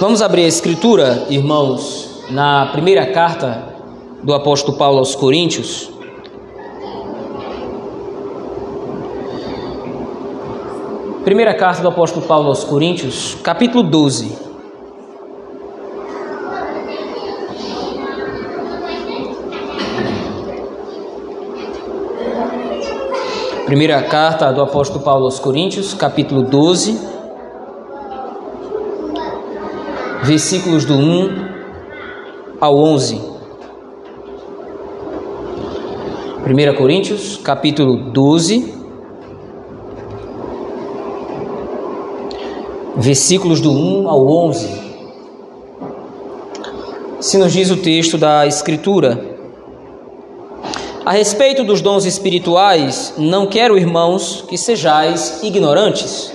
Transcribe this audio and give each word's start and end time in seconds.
Vamos 0.00 0.22
abrir 0.22 0.44
a 0.44 0.48
escritura, 0.48 1.26
irmãos, 1.28 2.22
na 2.30 2.64
primeira 2.72 3.12
carta 3.12 3.74
do 4.22 4.32
apóstolo 4.32 4.78
Paulo 4.78 4.98
aos 4.98 5.14
Coríntios. 5.14 5.90
Primeira 11.22 11.52
carta 11.52 11.82
do 11.82 11.88
apóstolo 11.88 12.24
Paulo 12.24 12.48
aos 12.48 12.64
Coríntios, 12.64 13.36
capítulo 13.44 13.82
12. 13.82 14.38
Primeira 23.66 24.02
carta 24.04 24.50
do 24.50 24.62
apóstolo 24.62 25.04
Paulo 25.04 25.26
aos 25.26 25.38
Coríntios, 25.38 25.92
capítulo 25.92 26.40
12 26.40 27.19
versículos 30.22 30.84
do 30.84 30.94
1 30.94 31.48
ao 32.60 32.76
11. 32.76 33.20
1 36.46 36.76
Coríntios, 36.76 37.38
capítulo 37.38 38.10
12, 38.10 38.74
versículos 42.96 43.60
do 43.60 43.72
1 43.72 44.08
ao 44.08 44.26
11. 44.26 44.90
Se 47.20 47.38
nos 47.38 47.52
diz 47.52 47.70
o 47.70 47.76
texto 47.76 48.18
da 48.18 48.46
Escritura. 48.46 49.28
A 51.04 51.12
respeito 51.12 51.64
dos 51.64 51.80
dons 51.80 52.04
espirituais, 52.04 53.14
não 53.16 53.46
quero, 53.46 53.76
irmãos, 53.76 54.44
que 54.46 54.58
sejais 54.58 55.42
ignorantes. 55.42 56.32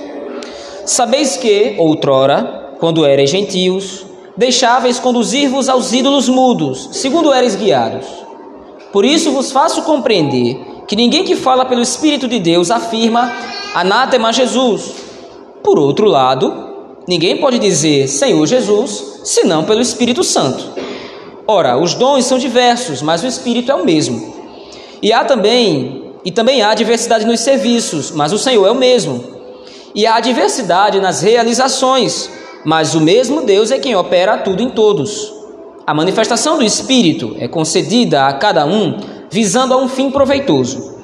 Sabeis 0.86 1.38
que, 1.38 1.76
outrora, 1.78 2.65
quando 2.80 3.06
erais 3.06 3.30
gentios, 3.30 4.06
deixáveis 4.38 5.00
conduzir-vos 5.00 5.70
aos 5.70 5.94
ídolos 5.94 6.28
mudos, 6.28 6.90
segundo 6.92 7.34
eres 7.34 7.56
guiados. 7.56 8.06
Por 8.92 9.06
isso 9.06 9.32
vos 9.32 9.52
faço 9.52 9.82
compreender 9.84 10.58
que 10.88 10.96
ninguém 10.96 11.24
que 11.24 11.36
fala 11.36 11.66
pelo 11.66 11.82
Espírito 11.82 12.28
de 12.28 12.40
Deus 12.40 12.72
afirma 12.72 13.32
anátema 13.74 14.32
Jesus. 14.32 14.94
Por 15.64 15.80
outro 15.80 16.06
lado, 16.06 16.54
ninguém 17.08 17.38
pode 17.38 17.60
dizer 17.60 18.08
Senhor 18.08 18.46
Jesus, 18.46 19.22
senão 19.24 19.64
pelo 19.64 19.82
Espírito 19.82 20.24
Santo. 20.24 20.64
Ora, 21.48 21.78
os 21.78 21.94
dons 21.94 22.26
são 22.26 22.38
diversos, 22.38 23.02
mas 23.02 23.24
o 23.24 23.28
Espírito 23.28 23.72
é 23.72 23.76
o 23.76 23.86
mesmo. 23.86 24.34
E 25.02 25.14
há 25.14 25.24
também, 25.24 26.14
e 26.24 26.32
também 26.32 26.62
há 26.62 26.74
diversidade 26.74 27.26
nos 27.26 27.40
serviços, 27.40 28.12
mas 28.12 28.34
o 28.34 28.38
Senhor 28.38 28.66
é 28.66 28.72
o 28.72 28.76
mesmo. 28.76 29.24
E 29.94 30.08
há 30.08 30.20
diversidade 30.20 31.00
nas 31.00 31.22
realizações, 31.22 32.30
mas 32.66 32.96
o 32.96 33.00
mesmo 33.00 33.44
Deus 33.44 33.70
é 33.70 33.78
quem 33.78 33.96
opera 33.96 34.40
tudo 34.40 34.64
em 34.64 34.72
todos. 34.72 35.32
A 35.86 35.94
manifestação 35.94 36.58
do 36.58 36.66
Espírito 36.66 37.36
é 37.40 37.48
concedida 37.48 38.26
a 38.26 38.34
cada 38.34 38.66
um 38.66 38.98
visando 39.30 39.76
a 39.76 39.78
um 39.78 39.88
fim 39.88 40.10
proveitoso. 40.10 40.96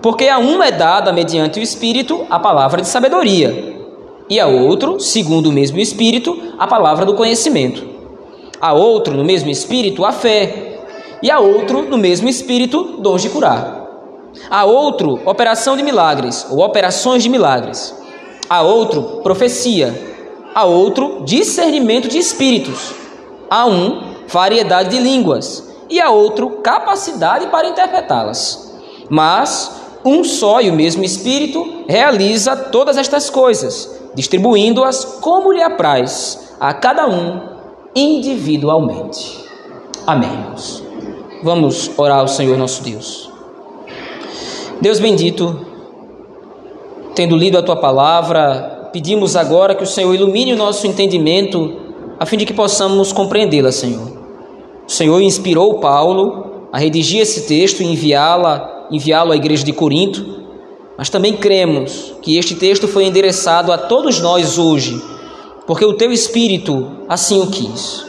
Porque 0.00 0.28
a 0.28 0.38
um 0.38 0.62
é 0.62 0.70
dada, 0.70 1.12
mediante 1.12 1.58
o 1.58 1.62
Espírito, 1.62 2.24
a 2.30 2.38
palavra 2.38 2.80
de 2.80 2.86
sabedoria, 2.86 3.76
e 4.30 4.38
a 4.38 4.46
outro, 4.46 5.00
segundo 5.00 5.48
o 5.48 5.52
mesmo 5.52 5.80
Espírito, 5.80 6.54
a 6.56 6.66
palavra 6.68 7.04
do 7.04 7.14
conhecimento. 7.14 7.84
A 8.60 8.72
outro, 8.72 9.16
no 9.16 9.24
mesmo 9.24 9.50
Espírito, 9.50 10.04
a 10.04 10.12
fé, 10.12 10.78
e 11.20 11.30
a 11.30 11.40
outro, 11.40 11.82
no 11.82 11.98
mesmo 11.98 12.28
Espírito, 12.28 12.98
dons 13.00 13.20
de 13.20 13.30
curar. 13.30 13.80
A 14.48 14.64
outro, 14.64 15.18
operação 15.26 15.76
de 15.76 15.82
milagres, 15.82 16.46
ou 16.50 16.60
operações 16.60 17.22
de 17.22 17.28
milagres. 17.28 17.94
A 18.48 18.62
outro, 18.62 19.20
profecia 19.22 20.09
a 20.54 20.64
outro 20.64 21.22
discernimento 21.24 22.08
de 22.08 22.18
espíritos, 22.18 22.92
a 23.48 23.66
um 23.66 24.10
variedade 24.28 24.90
de 24.90 24.98
línguas 24.98 25.68
e 25.88 26.00
a 26.00 26.10
outro 26.10 26.62
capacidade 26.62 27.48
para 27.48 27.68
interpretá-las. 27.68 28.74
Mas 29.08 29.80
um 30.04 30.22
só 30.24 30.60
e 30.60 30.70
o 30.70 30.74
mesmo 30.74 31.04
Espírito 31.04 31.84
realiza 31.88 32.56
todas 32.56 32.96
estas 32.96 33.28
coisas, 33.28 34.00
distribuindo-as 34.14 35.04
como 35.20 35.52
lhe 35.52 35.62
apraz 35.62 36.54
a 36.60 36.72
cada 36.72 37.06
um 37.06 37.40
individualmente. 37.94 39.44
Amém. 40.06 40.30
Vamos 41.42 41.90
orar 41.98 42.20
ao 42.20 42.28
Senhor 42.28 42.56
nosso 42.56 42.82
Deus. 42.82 43.30
Deus 44.80 44.98
bendito, 44.98 45.66
tendo 47.14 47.36
lido 47.36 47.58
a 47.58 47.62
tua 47.62 47.76
palavra, 47.76 48.79
pedimos 48.92 49.36
agora 49.36 49.74
que 49.74 49.82
o 49.82 49.86
Senhor 49.86 50.14
ilumine 50.14 50.52
o 50.52 50.56
nosso 50.56 50.86
entendimento, 50.86 51.76
a 52.18 52.26
fim 52.26 52.36
de 52.36 52.44
que 52.44 52.52
possamos 52.52 53.12
compreendê-la, 53.12 53.72
Senhor. 53.72 54.18
O 54.86 54.90
Senhor 54.90 55.20
inspirou 55.20 55.78
Paulo 55.78 56.68
a 56.72 56.78
redigir 56.78 57.20
esse 57.20 57.42
texto 57.42 57.82
e 57.82 57.86
enviá-la, 57.86 58.88
enviá-lo 58.90 59.32
à 59.32 59.36
igreja 59.36 59.64
de 59.64 59.72
Corinto, 59.72 60.40
mas 60.98 61.08
também 61.08 61.36
cremos 61.36 62.14
que 62.20 62.36
este 62.36 62.54
texto 62.54 62.86
foi 62.86 63.04
endereçado 63.04 63.72
a 63.72 63.78
todos 63.78 64.20
nós 64.20 64.58
hoje, 64.58 65.00
porque 65.66 65.84
o 65.84 65.94
teu 65.94 66.12
espírito 66.12 66.86
assim 67.08 67.40
o 67.40 67.46
quis. 67.46 68.04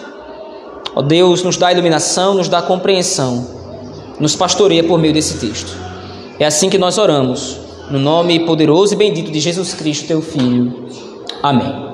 Ó 0.93 1.01
Deus, 1.01 1.41
nos 1.43 1.55
dá 1.55 1.71
iluminação, 1.71 2.33
nos 2.33 2.49
dá 2.49 2.61
compreensão, 2.61 3.47
nos 4.19 4.35
pastoreia 4.35 4.83
por 4.83 4.99
meio 4.99 5.13
desse 5.13 5.37
texto. 5.37 5.73
É 6.37 6.45
assim 6.45 6.69
que 6.69 6.77
nós 6.77 6.97
oramos 6.97 7.59
no 7.91 7.99
nome 7.99 8.39
poderoso 8.45 8.93
e 8.93 8.97
bendito 8.97 9.29
de 9.29 9.39
Jesus 9.39 9.73
Cristo, 9.73 10.07
teu 10.07 10.21
Filho. 10.21 10.85
Amém. 11.43 11.91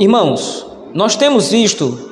Irmãos, 0.00 0.66
nós 0.92 1.14
temos 1.14 1.50
visto 1.52 2.10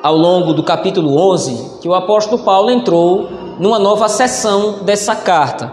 ao 0.00 0.16
longo 0.16 0.54
do 0.54 0.62
capítulo 0.62 1.18
11 1.32 1.80
que 1.82 1.88
o 1.88 1.94
apóstolo 1.94 2.44
Paulo 2.44 2.70
entrou 2.70 3.28
numa 3.58 3.80
nova 3.80 4.08
sessão 4.08 4.84
dessa 4.84 5.16
carta. 5.16 5.72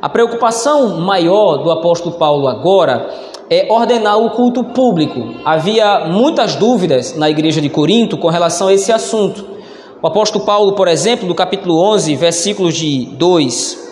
A 0.00 0.10
preocupação 0.10 1.00
maior 1.00 1.58
do 1.58 1.70
apóstolo 1.70 2.16
Paulo 2.16 2.48
agora 2.48 3.08
é 3.48 3.66
ordenar 3.70 4.18
o 4.18 4.30
culto 4.30 4.62
público. 4.64 5.36
Havia 5.42 6.06
muitas 6.06 6.54
dúvidas 6.54 7.16
na 7.16 7.30
igreja 7.30 7.62
de 7.62 7.70
Corinto 7.70 8.18
com 8.18 8.28
relação 8.28 8.68
a 8.68 8.74
esse 8.74 8.92
assunto. 8.92 9.46
O 10.02 10.06
apóstolo 10.06 10.44
Paulo, 10.44 10.72
por 10.72 10.86
exemplo, 10.86 11.26
no 11.26 11.34
capítulo 11.34 11.78
11, 11.78 12.14
versículos 12.16 12.74
de 12.74 13.06
2 13.16 13.91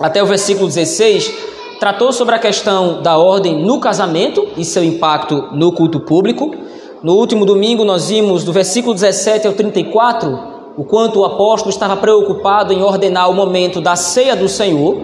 até 0.00 0.22
o 0.22 0.26
versículo 0.26 0.66
16, 0.66 1.32
tratou 1.80 2.12
sobre 2.12 2.34
a 2.34 2.38
questão 2.38 3.02
da 3.02 3.16
ordem 3.16 3.62
no 3.62 3.80
casamento 3.80 4.46
e 4.56 4.64
seu 4.64 4.84
impacto 4.84 5.48
no 5.52 5.72
culto 5.72 6.00
público. 6.00 6.54
No 7.02 7.14
último 7.14 7.44
domingo, 7.44 7.84
nós 7.84 8.08
vimos 8.08 8.44
do 8.44 8.52
versículo 8.52 8.94
17 8.94 9.46
ao 9.46 9.52
34 9.52 10.56
o 10.76 10.84
quanto 10.84 11.20
o 11.20 11.24
apóstolo 11.24 11.70
estava 11.70 11.96
preocupado 11.96 12.72
em 12.72 12.82
ordenar 12.82 13.30
o 13.30 13.34
momento 13.34 13.80
da 13.80 13.96
ceia 13.96 14.36
do 14.36 14.48
Senhor 14.48 15.00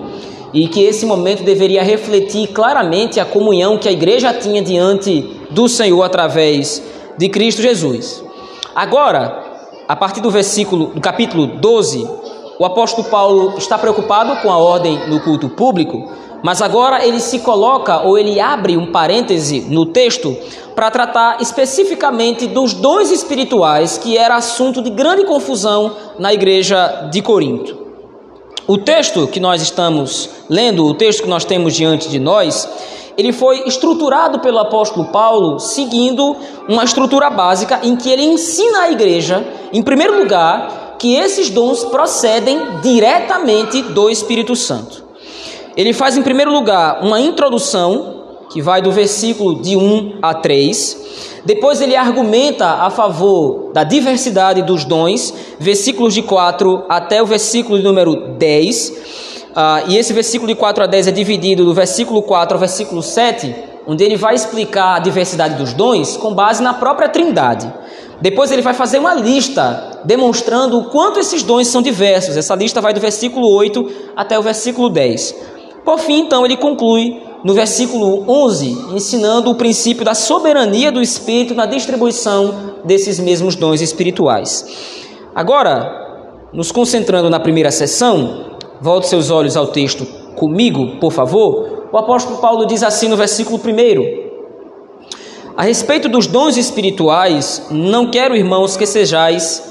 e 0.52 0.68
que 0.68 0.82
esse 0.82 1.06
momento 1.06 1.42
deveria 1.42 1.82
refletir 1.82 2.48
claramente 2.48 3.18
a 3.18 3.24
comunhão 3.24 3.78
que 3.78 3.88
a 3.88 3.92
igreja 3.92 4.34
tinha 4.34 4.60
diante 4.60 5.22
do 5.50 5.66
Senhor 5.68 6.02
através 6.02 6.82
de 7.16 7.28
Cristo 7.30 7.62
Jesus. 7.62 8.22
Agora, 8.74 9.42
a 9.88 9.96
partir 9.96 10.20
do 10.20 10.30
versículo 10.30 10.86
do 10.88 11.00
capítulo 11.00 11.46
12, 11.46 12.06
o 12.58 12.64
apóstolo 12.64 13.08
Paulo 13.08 13.54
está 13.56 13.78
preocupado 13.78 14.36
com 14.42 14.50
a 14.50 14.58
ordem 14.58 15.08
no 15.08 15.20
culto 15.20 15.48
público, 15.48 16.10
mas 16.42 16.60
agora 16.60 17.06
ele 17.06 17.20
se 17.20 17.38
coloca 17.38 18.00
ou 18.00 18.18
ele 18.18 18.40
abre 18.40 18.76
um 18.76 18.90
parêntese 18.90 19.60
no 19.68 19.86
texto 19.86 20.36
para 20.74 20.90
tratar 20.90 21.40
especificamente 21.40 22.46
dos 22.46 22.74
dons 22.74 23.10
espirituais, 23.10 23.96
que 23.96 24.18
era 24.18 24.36
assunto 24.36 24.82
de 24.82 24.90
grande 24.90 25.24
confusão 25.24 25.92
na 26.18 26.32
igreja 26.32 27.08
de 27.10 27.22
Corinto. 27.22 27.82
O 28.66 28.78
texto 28.78 29.26
que 29.26 29.40
nós 29.40 29.60
estamos 29.62 30.28
lendo, 30.48 30.86
o 30.86 30.94
texto 30.94 31.22
que 31.22 31.28
nós 31.28 31.44
temos 31.44 31.74
diante 31.74 32.08
de 32.08 32.18
nós, 32.18 32.68
ele 33.16 33.32
foi 33.32 33.66
estruturado 33.66 34.38
pelo 34.40 34.58
apóstolo 34.58 35.06
Paulo 35.06 35.58
seguindo 35.58 36.36
uma 36.68 36.84
estrutura 36.84 37.28
básica 37.28 37.80
em 37.82 37.96
que 37.96 38.10
ele 38.10 38.24
ensina 38.24 38.82
a 38.82 38.90
igreja, 38.90 39.44
em 39.72 39.82
primeiro 39.82 40.18
lugar, 40.18 40.81
que 41.02 41.16
esses 41.16 41.50
dons 41.50 41.82
procedem 41.82 42.80
diretamente 42.80 43.82
do 43.82 44.08
Espírito 44.08 44.54
Santo. 44.54 45.02
Ele 45.76 45.92
faz, 45.92 46.16
em 46.16 46.22
primeiro 46.22 46.52
lugar, 46.52 47.02
uma 47.02 47.18
introdução, 47.18 48.36
que 48.52 48.62
vai 48.62 48.80
do 48.80 48.92
versículo 48.92 49.60
de 49.60 49.74
1 49.76 50.18
a 50.22 50.32
3. 50.32 51.40
Depois, 51.44 51.80
ele 51.80 51.96
argumenta 51.96 52.66
a 52.66 52.88
favor 52.88 53.72
da 53.72 53.82
diversidade 53.82 54.62
dos 54.62 54.84
dons, 54.84 55.34
versículos 55.58 56.14
de 56.14 56.22
4 56.22 56.84
até 56.88 57.20
o 57.20 57.26
versículo 57.26 57.78
de 57.78 57.82
número 57.82 58.36
10. 58.38 58.88
Uh, 58.88 58.94
ah, 59.56 59.82
e 59.88 59.98
esse 59.98 60.12
versículo 60.12 60.46
de 60.46 60.54
4 60.54 60.84
a 60.84 60.86
10 60.86 61.08
é 61.08 61.10
dividido 61.10 61.64
do 61.64 61.74
versículo 61.74 62.22
4 62.22 62.54
ao 62.54 62.60
versículo 62.60 63.02
7, 63.02 63.52
onde 63.88 64.04
ele 64.04 64.16
vai 64.16 64.36
explicar 64.36 64.94
a 64.94 65.00
diversidade 65.00 65.56
dos 65.56 65.72
dons 65.72 66.16
com 66.16 66.32
base 66.32 66.62
na 66.62 66.74
própria 66.74 67.08
Trindade. 67.08 67.82
Depois 68.22 68.52
ele 68.52 68.62
vai 68.62 68.72
fazer 68.72 69.00
uma 69.00 69.14
lista 69.14 70.00
demonstrando 70.04 70.78
o 70.78 70.84
quanto 70.84 71.18
esses 71.18 71.42
dons 71.42 71.66
são 71.66 71.82
diversos. 71.82 72.36
Essa 72.36 72.54
lista 72.54 72.80
vai 72.80 72.94
do 72.94 73.00
versículo 73.00 73.52
8 73.52 73.90
até 74.14 74.38
o 74.38 74.42
versículo 74.42 74.88
10. 74.88 75.34
Por 75.84 75.98
fim, 75.98 76.20
então, 76.20 76.46
ele 76.46 76.56
conclui 76.56 77.20
no 77.42 77.52
versículo 77.52 78.24
11, 78.30 78.94
ensinando 78.94 79.50
o 79.50 79.56
princípio 79.56 80.04
da 80.04 80.14
soberania 80.14 80.92
do 80.92 81.02
Espírito 81.02 81.52
na 81.52 81.66
distribuição 81.66 82.76
desses 82.84 83.18
mesmos 83.18 83.56
dons 83.56 83.80
espirituais. 83.80 85.02
Agora, 85.34 85.90
nos 86.52 86.70
concentrando 86.70 87.28
na 87.28 87.40
primeira 87.40 87.72
sessão, 87.72 88.52
volte 88.80 89.08
seus 89.08 89.30
olhos 89.30 89.56
ao 89.56 89.66
texto 89.66 90.06
comigo, 90.36 91.00
por 91.00 91.10
favor. 91.10 91.88
O 91.92 91.98
apóstolo 91.98 92.38
Paulo 92.38 92.66
diz 92.66 92.84
assim 92.84 93.08
no 93.08 93.16
versículo 93.16 93.58
1: 93.58 94.21
A 95.54 95.64
respeito 95.64 96.08
dos 96.08 96.26
dons 96.26 96.56
espirituais, 96.56 97.66
não 97.70 98.10
quero, 98.10 98.34
irmãos, 98.34 98.74
que 98.74 98.86
sejais 98.86 99.62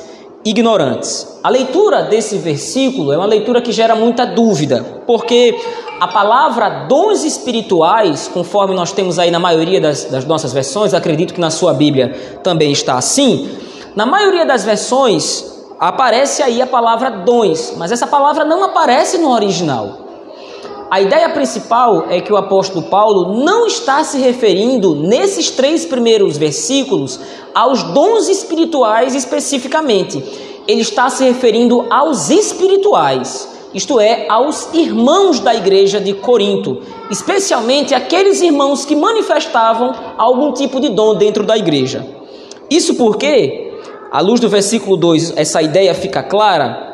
ignorantes. 0.45 1.39
A 1.43 1.49
leitura 1.49 2.03
desse 2.03 2.37
versículo 2.37 3.11
é 3.11 3.17
uma 3.17 3.25
leitura 3.25 3.61
que 3.61 3.71
gera 3.71 3.95
muita 3.95 4.23
dúvida, 4.25 5.01
porque 5.07 5.59
a 5.99 6.07
palavra 6.07 6.85
dons 6.87 7.23
espirituais, 7.23 8.29
conforme 8.31 8.75
nós 8.75 8.91
temos 8.91 9.17
aí 9.17 9.31
na 9.31 9.39
maioria 9.39 9.81
das, 9.81 10.05
das 10.05 10.23
nossas 10.23 10.53
versões, 10.53 10.93
acredito 10.93 11.33
que 11.33 11.41
na 11.41 11.49
sua 11.49 11.73
Bíblia 11.73 12.39
também 12.43 12.71
está 12.71 12.95
assim, 12.95 13.49
na 13.95 14.05
maioria 14.05 14.45
das 14.45 14.63
versões 14.63 15.45
aparece 15.79 16.43
aí 16.43 16.61
a 16.61 16.67
palavra 16.67 17.09
dons, 17.09 17.73
mas 17.75 17.91
essa 17.91 18.05
palavra 18.05 18.45
não 18.45 18.63
aparece 18.63 19.17
no 19.17 19.31
original. 19.31 20.10
A 20.91 20.99
ideia 20.99 21.29
principal 21.29 22.07
é 22.09 22.19
que 22.19 22.33
o 22.33 22.35
apóstolo 22.35 22.83
Paulo 22.87 23.41
não 23.45 23.65
está 23.65 24.03
se 24.03 24.17
referindo 24.17 24.93
nesses 24.93 25.49
três 25.49 25.85
primeiros 25.85 26.35
versículos 26.35 27.17
aos 27.55 27.81
dons 27.81 28.27
espirituais 28.27 29.15
especificamente. 29.15 30.21
Ele 30.67 30.81
está 30.81 31.09
se 31.09 31.23
referindo 31.23 31.87
aos 31.89 32.29
espirituais 32.29 33.49
isto 33.73 34.01
é, 34.01 34.25
aos 34.27 34.73
irmãos 34.73 35.39
da 35.39 35.55
igreja 35.55 36.01
de 36.01 36.13
Corinto, 36.13 36.81
especialmente 37.09 37.95
aqueles 37.95 38.41
irmãos 38.41 38.83
que 38.83 38.97
manifestavam 38.97 39.93
algum 40.17 40.51
tipo 40.51 40.81
de 40.81 40.89
dom 40.89 41.15
dentro 41.15 41.45
da 41.45 41.57
igreja. 41.57 42.05
Isso 42.69 42.95
porque, 42.95 43.79
à 44.11 44.19
luz 44.19 44.41
do 44.41 44.49
versículo 44.49 44.97
2, 44.97 45.37
essa 45.37 45.61
ideia 45.61 45.93
fica 45.93 46.21
clara. 46.21 46.90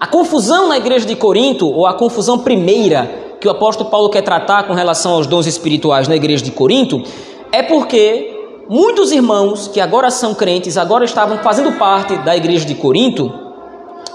A 0.00 0.06
confusão 0.06 0.68
na 0.68 0.76
igreja 0.76 1.04
de 1.04 1.16
Corinto, 1.16 1.68
ou 1.68 1.84
a 1.84 1.92
confusão 1.92 2.38
primeira 2.38 3.34
que 3.40 3.48
o 3.48 3.50
apóstolo 3.50 3.90
Paulo 3.90 4.08
quer 4.08 4.22
tratar 4.22 4.64
com 4.68 4.72
relação 4.72 5.12
aos 5.12 5.26
dons 5.26 5.44
espirituais 5.44 6.06
na 6.06 6.14
igreja 6.14 6.44
de 6.44 6.52
Corinto, 6.52 7.02
é 7.50 7.64
porque 7.64 8.62
muitos 8.68 9.10
irmãos 9.10 9.66
que 9.66 9.80
agora 9.80 10.08
são 10.12 10.34
crentes, 10.34 10.76
agora 10.76 11.04
estavam 11.04 11.38
fazendo 11.38 11.72
parte 11.72 12.16
da 12.18 12.36
igreja 12.36 12.64
de 12.64 12.76
Corinto, 12.76 13.32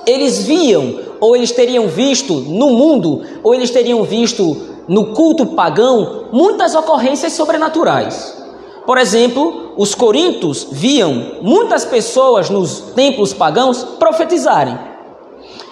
eles 0.08 0.44
viam, 0.44 1.00
ou 1.20 1.36
eles 1.36 1.52
teriam 1.52 1.88
visto 1.90 2.34
no 2.34 2.70
mundo, 2.70 3.22
ou 3.44 3.54
eles 3.54 3.70
teriam 3.70 4.04
visto 4.04 4.56
no 4.88 5.08
culto 5.08 5.48
pagão, 5.48 6.28
muitas 6.32 6.76
ocorrências 6.76 7.34
sobrenaturais. 7.34 8.42
Por 8.86 8.98
exemplo, 8.98 9.74
os 9.78 9.94
corintos 9.94 10.66
viam 10.72 11.40
muitas 11.42 11.84
pessoas 11.84 12.50
nos 12.50 12.80
templos 12.96 13.34
pagãos 13.34 13.84
profetizarem. 14.00 14.93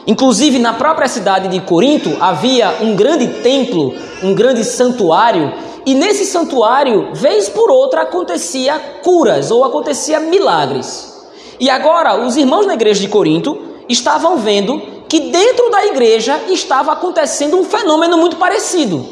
Inclusive, 0.07 0.57
na 0.57 0.73
própria 0.73 1.07
cidade 1.07 1.47
de 1.47 1.59
Corinto 1.61 2.17
havia 2.19 2.77
um 2.81 2.95
grande 2.95 3.27
templo, 3.41 3.93
um 4.23 4.33
grande 4.33 4.63
santuário, 4.63 5.53
e 5.85 5.93
nesse 5.93 6.25
santuário, 6.25 7.09
vez 7.13 7.49
por 7.49 7.71
outra, 7.71 8.01
acontecia 8.01 8.79
curas 9.03 9.49
ou 9.51 9.63
acontecia 9.63 10.19
milagres. 10.19 11.11
E 11.59 11.69
agora, 11.69 12.23
os 12.25 12.37
irmãos 12.37 12.65
na 12.65 12.73
igreja 12.73 13.01
de 13.01 13.07
Corinto 13.07 13.57
estavam 13.87 14.37
vendo 14.37 14.81
que 15.07 15.19
dentro 15.19 15.69
da 15.69 15.85
igreja 15.85 16.39
estava 16.49 16.93
acontecendo 16.93 17.57
um 17.57 17.63
fenômeno 17.63 18.17
muito 18.17 18.37
parecido. 18.37 19.05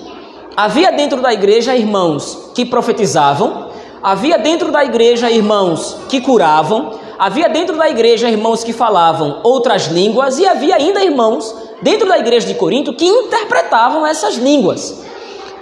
Havia 0.56 0.91
dentro 0.91 1.21
da 1.21 1.33
igreja 1.33 1.75
irmãos 1.75 2.51
que 2.56 2.65
profetizavam, 2.65 3.69
havia 4.01 4.38
dentro 4.38 4.71
da 4.71 4.83
igreja 4.83 5.30
irmãos 5.30 5.97
que 6.07 6.21
curavam, 6.21 6.91
havia 7.19 7.50
dentro 7.50 7.75
da 7.75 7.89
igreja 7.89 8.30
irmãos 8.30 8.63
que 8.63 8.71
falavam 8.71 9.42
outras 9.44 9.88
línguas 9.88 10.39
e 10.39 10.48
havia 10.48 10.77
ainda 10.77 11.04
irmãos 11.04 11.54
dentro 11.81 12.07
da 12.07 12.18
igreja 12.18 12.48
de 12.48 12.54
Corinto 12.54 12.94
que 12.94 13.06
interpretavam 13.06 14.07
essas 14.07 14.36
línguas. 14.36 15.01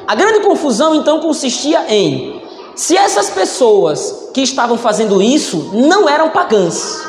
A 0.08 0.14
grande 0.14 0.42
confusão 0.42 0.94
então 0.94 1.20
consistia 1.20 1.84
em 1.90 2.40
se 2.76 2.96
essas 2.96 3.32
pessoas 3.32 4.30
que 4.36 4.42
estavam 4.42 4.78
fazendo 4.78 5.20
isso 5.20 5.72
não 5.74 6.08
eram 6.08 6.30
pagãs. 6.30 7.02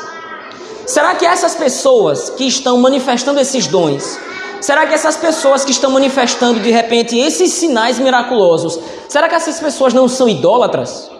Será 0.87 1.13
que 1.13 1.27
essas 1.27 1.53
pessoas 1.53 2.31
que 2.31 2.45
estão 2.45 2.79
manifestando 2.79 3.39
esses 3.39 3.67
dons, 3.67 4.19
será 4.59 4.87
que 4.87 4.95
essas 4.95 5.15
pessoas 5.15 5.63
que 5.63 5.69
estão 5.69 5.91
manifestando 5.91 6.59
de 6.59 6.71
repente 6.71 7.15
esses 7.15 7.53
sinais 7.53 7.99
miraculosos, 7.99 8.79
será 9.07 9.29
que 9.29 9.35
essas 9.35 9.59
pessoas 9.59 9.93
não 9.93 10.07
são 10.07 10.27
idólatras? 10.27 11.18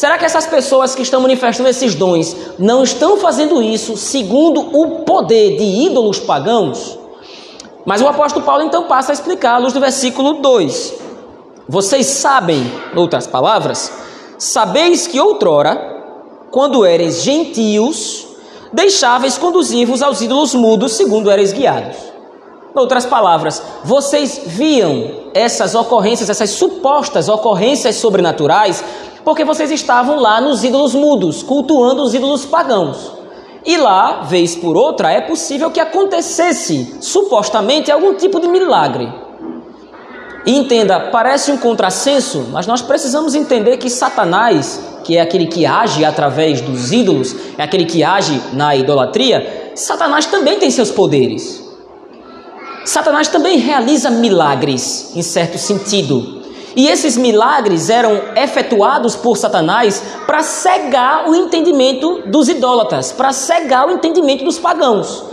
Será 0.00 0.16
que 0.16 0.24
essas 0.24 0.46
pessoas 0.46 0.94
que 0.94 1.02
estão 1.02 1.20
manifestando 1.20 1.68
esses 1.68 1.94
dons 1.94 2.34
não 2.58 2.82
estão 2.82 3.18
fazendo 3.18 3.62
isso 3.62 3.98
segundo 3.98 4.58
o 4.58 5.00
poder 5.04 5.58
de 5.58 5.62
ídolos 5.62 6.18
pagãos? 6.18 6.98
Mas 7.84 8.00
o 8.00 8.08
apóstolo 8.08 8.42
Paulo 8.42 8.62
então 8.62 8.84
passa 8.84 9.12
a 9.12 9.14
explicar 9.14 9.56
à 9.56 9.58
luz 9.58 9.74
do 9.74 9.78
versículo 9.78 10.40
2. 10.40 10.94
Vocês 11.68 12.06
sabem, 12.06 12.62
em 12.94 12.98
outras 12.98 13.26
palavras, 13.26 13.92
sabeis 14.38 15.06
que 15.06 15.20
outrora, 15.20 15.76
quando 16.50 16.86
eres 16.86 17.20
gentios, 17.20 18.26
deixáveis 18.72 19.36
conduzir-vos 19.36 20.00
aos 20.00 20.22
ídolos 20.22 20.54
mudos, 20.54 20.94
segundo 20.94 21.30
eres 21.30 21.52
guiados. 21.52 21.98
Em 22.74 22.80
outras 22.80 23.04
palavras, 23.04 23.62
vocês 23.84 24.40
viam 24.46 25.28
essas 25.34 25.74
ocorrências, 25.74 26.30
essas 26.30 26.50
supostas 26.50 27.28
ocorrências 27.28 27.96
sobrenaturais, 27.96 28.82
porque 29.30 29.44
vocês 29.44 29.70
estavam 29.70 30.18
lá 30.18 30.40
nos 30.40 30.64
ídolos 30.64 30.92
mudos, 30.92 31.40
cultuando 31.40 32.02
os 32.02 32.12
ídolos 32.12 32.44
pagãos. 32.44 33.12
E 33.64 33.76
lá, 33.76 34.22
vez 34.22 34.56
por 34.56 34.76
outra, 34.76 35.12
é 35.12 35.20
possível 35.20 35.70
que 35.70 35.78
acontecesse, 35.78 36.96
supostamente, 37.00 37.92
algum 37.92 38.14
tipo 38.14 38.40
de 38.40 38.48
milagre. 38.48 39.08
E 40.44 40.56
entenda, 40.56 40.98
parece 41.12 41.52
um 41.52 41.58
contrassenso, 41.58 42.48
mas 42.50 42.66
nós 42.66 42.82
precisamos 42.82 43.36
entender 43.36 43.76
que 43.76 43.88
Satanás 43.88 44.80
que 45.04 45.16
é 45.16 45.20
aquele 45.20 45.46
que 45.46 45.64
age 45.64 46.04
através 46.04 46.60
dos 46.60 46.90
ídolos, 46.90 47.34
é 47.56 47.62
aquele 47.62 47.84
que 47.84 48.02
age 48.02 48.42
na 48.52 48.74
idolatria, 48.74 49.70
Satanás 49.76 50.26
também 50.26 50.58
tem 50.58 50.72
seus 50.72 50.90
poderes. 50.90 51.64
Satanás 52.84 53.28
também 53.28 53.58
realiza 53.58 54.10
milagres, 54.10 55.12
em 55.14 55.22
certo 55.22 55.56
sentido. 55.56 56.39
E 56.76 56.86
esses 56.86 57.16
milagres 57.16 57.90
eram 57.90 58.20
efetuados 58.36 59.16
por 59.16 59.36
Satanás 59.36 60.02
para 60.26 60.42
cegar 60.42 61.28
o 61.28 61.34
entendimento 61.34 62.22
dos 62.26 62.48
idólatras, 62.48 63.12
para 63.12 63.32
cegar 63.32 63.88
o 63.88 63.92
entendimento 63.92 64.44
dos 64.44 64.58
pagãos. 64.58 65.24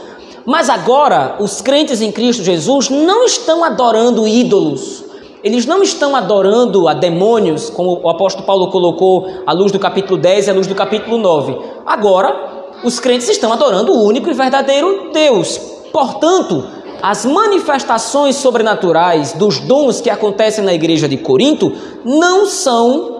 Mas 0.46 0.70
agora, 0.70 1.36
os 1.40 1.62
crentes 1.62 2.02
em 2.02 2.12
Cristo 2.12 2.44
Jesus 2.44 2.90
não 2.90 3.26
estão 3.26 3.64
adorando 3.64 4.28
ídolos, 4.28 5.04
eles 5.44 5.66
não 5.66 5.84
estão 5.84 6.16
adorando 6.16 6.88
a 6.88 6.94
demônios, 6.94 7.70
como 7.70 8.02
o 8.02 8.10
apóstolo 8.10 8.46
Paulo 8.46 8.72
colocou 8.72 9.28
à 9.46 9.54
luz 9.54 9.72
do 9.72 9.80
capítulo 9.80 10.20
10 10.20 10.48
e 10.48 10.50
à 10.50 10.54
luz 10.54 10.66
do 10.66 10.74
capítulo 10.74 11.18
9. 11.18 11.58
Agora, 11.86 12.74
os 12.84 13.00
crentes 13.00 13.30
estão 13.30 13.54
adorando 13.54 13.94
o 13.94 14.04
único 14.04 14.30
e 14.30 14.34
verdadeiro 14.34 15.12
Deus. 15.14 15.58
Portanto, 15.92 16.64
as 17.02 17.26
manifestações 17.26 18.36
sobrenaturais 18.36 19.34
dos 19.34 19.60
dons 19.60 20.02
que 20.02 20.10
acontecem 20.10 20.64
na 20.64 20.74
igreja 20.74 21.08
de 21.08 21.18
Corinto 21.18 21.72
não 22.04 22.46
são 22.46 23.18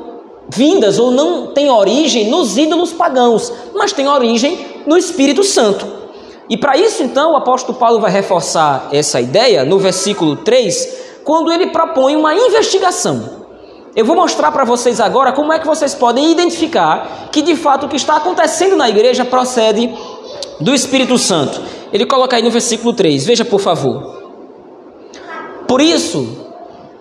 vindas 0.50 0.98
ou 0.98 1.12
não 1.12 1.48
têm 1.48 1.70
origem 1.70 2.30
nos 2.30 2.58
ídolos 2.58 2.94
pagãos, 2.94 3.52
mas 3.76 3.92
têm 3.92 4.08
origem 4.08 4.84
no 4.86 4.98
Espírito 4.98 5.44
Santo. 5.44 5.86
E 6.50 6.56
para 6.56 6.78
isso, 6.78 7.04
então, 7.04 7.34
o 7.34 7.36
apóstolo 7.36 7.78
Paulo 7.78 8.00
vai 8.00 8.10
reforçar 8.10 8.88
essa 8.92 9.20
ideia 9.20 9.66
no 9.66 9.78
versículo 9.78 10.38
3, 10.38 11.22
quando 11.26 11.52
ele 11.52 11.68
propõe 11.68 12.16
uma 12.16 12.34
investigação. 12.34 13.38
Eu 13.94 14.06
vou 14.06 14.16
mostrar 14.16 14.52
para 14.52 14.64
vocês 14.64 15.02
agora 15.02 15.34
como 15.34 15.52
é 15.52 15.60
que 15.60 15.68
vocês 15.68 15.94
podem 15.94 16.32
identificar 16.32 17.30
que 17.32 17.42
de 17.42 17.56
fato 17.56 17.86
o 17.86 17.90
que 17.90 17.96
está 17.96 18.16
acontecendo 18.18 18.78
na 18.78 18.88
igreja 18.88 19.26
procede 19.26 19.94
do 20.60 20.74
Espírito 20.74 21.18
Santo. 21.18 21.60
Ele 21.92 22.06
coloca 22.06 22.36
aí 22.36 22.44
no 22.44 22.52
versículo 22.52 22.94
3, 22.94 23.26
veja 23.26 23.46
por 23.46 23.60
favor. 23.60 24.18
Por 25.68 25.82
isso, 25.82 26.46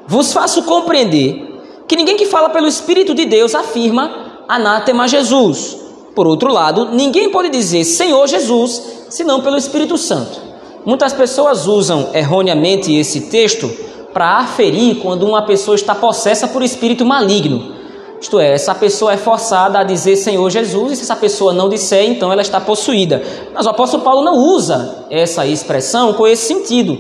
vos 0.06 0.32
faço 0.32 0.62
compreender 0.62 1.60
que 1.86 1.96
ninguém 1.96 2.16
que 2.16 2.26
fala 2.26 2.50
pelo 2.50 2.66
Espírito 2.66 3.14
de 3.14 3.24
Deus 3.24 3.54
afirma 3.54 4.44
anátema 4.48 5.06
Jesus. 5.08 5.76
Por 6.14 6.26
outro 6.26 6.52
lado, 6.52 6.90
ninguém 6.92 7.30
pode 7.30 7.48
dizer 7.48 7.84
Senhor 7.84 8.26
Jesus 8.26 9.06
senão 9.10 9.40
pelo 9.40 9.56
Espírito 9.56 9.96
Santo. 9.96 10.40
Muitas 10.84 11.12
pessoas 11.12 11.66
usam 11.66 12.10
erroneamente 12.14 12.94
esse 12.94 13.22
texto 13.22 13.68
para 14.12 14.38
aferir 14.38 14.96
quando 14.96 15.26
uma 15.26 15.42
pessoa 15.42 15.74
está 15.74 15.94
possessa 15.94 16.48
por 16.48 16.62
espírito 16.62 17.04
maligno. 17.04 17.75
Isto 18.20 18.40
é, 18.40 18.54
essa 18.54 18.74
pessoa 18.74 19.12
é 19.12 19.16
forçada 19.16 19.78
a 19.78 19.84
dizer 19.84 20.16
Senhor 20.16 20.48
Jesus, 20.48 20.92
e 20.92 20.96
se 20.96 21.02
essa 21.02 21.16
pessoa 21.16 21.52
não 21.52 21.68
disser, 21.68 22.04
então 22.04 22.32
ela 22.32 22.40
está 22.40 22.60
possuída. 22.60 23.22
Mas 23.52 23.66
o 23.66 23.70
apóstolo 23.70 24.02
Paulo 24.02 24.24
não 24.24 24.36
usa 24.36 25.06
essa 25.10 25.46
expressão 25.46 26.14
com 26.14 26.26
esse 26.26 26.46
sentido. 26.46 26.98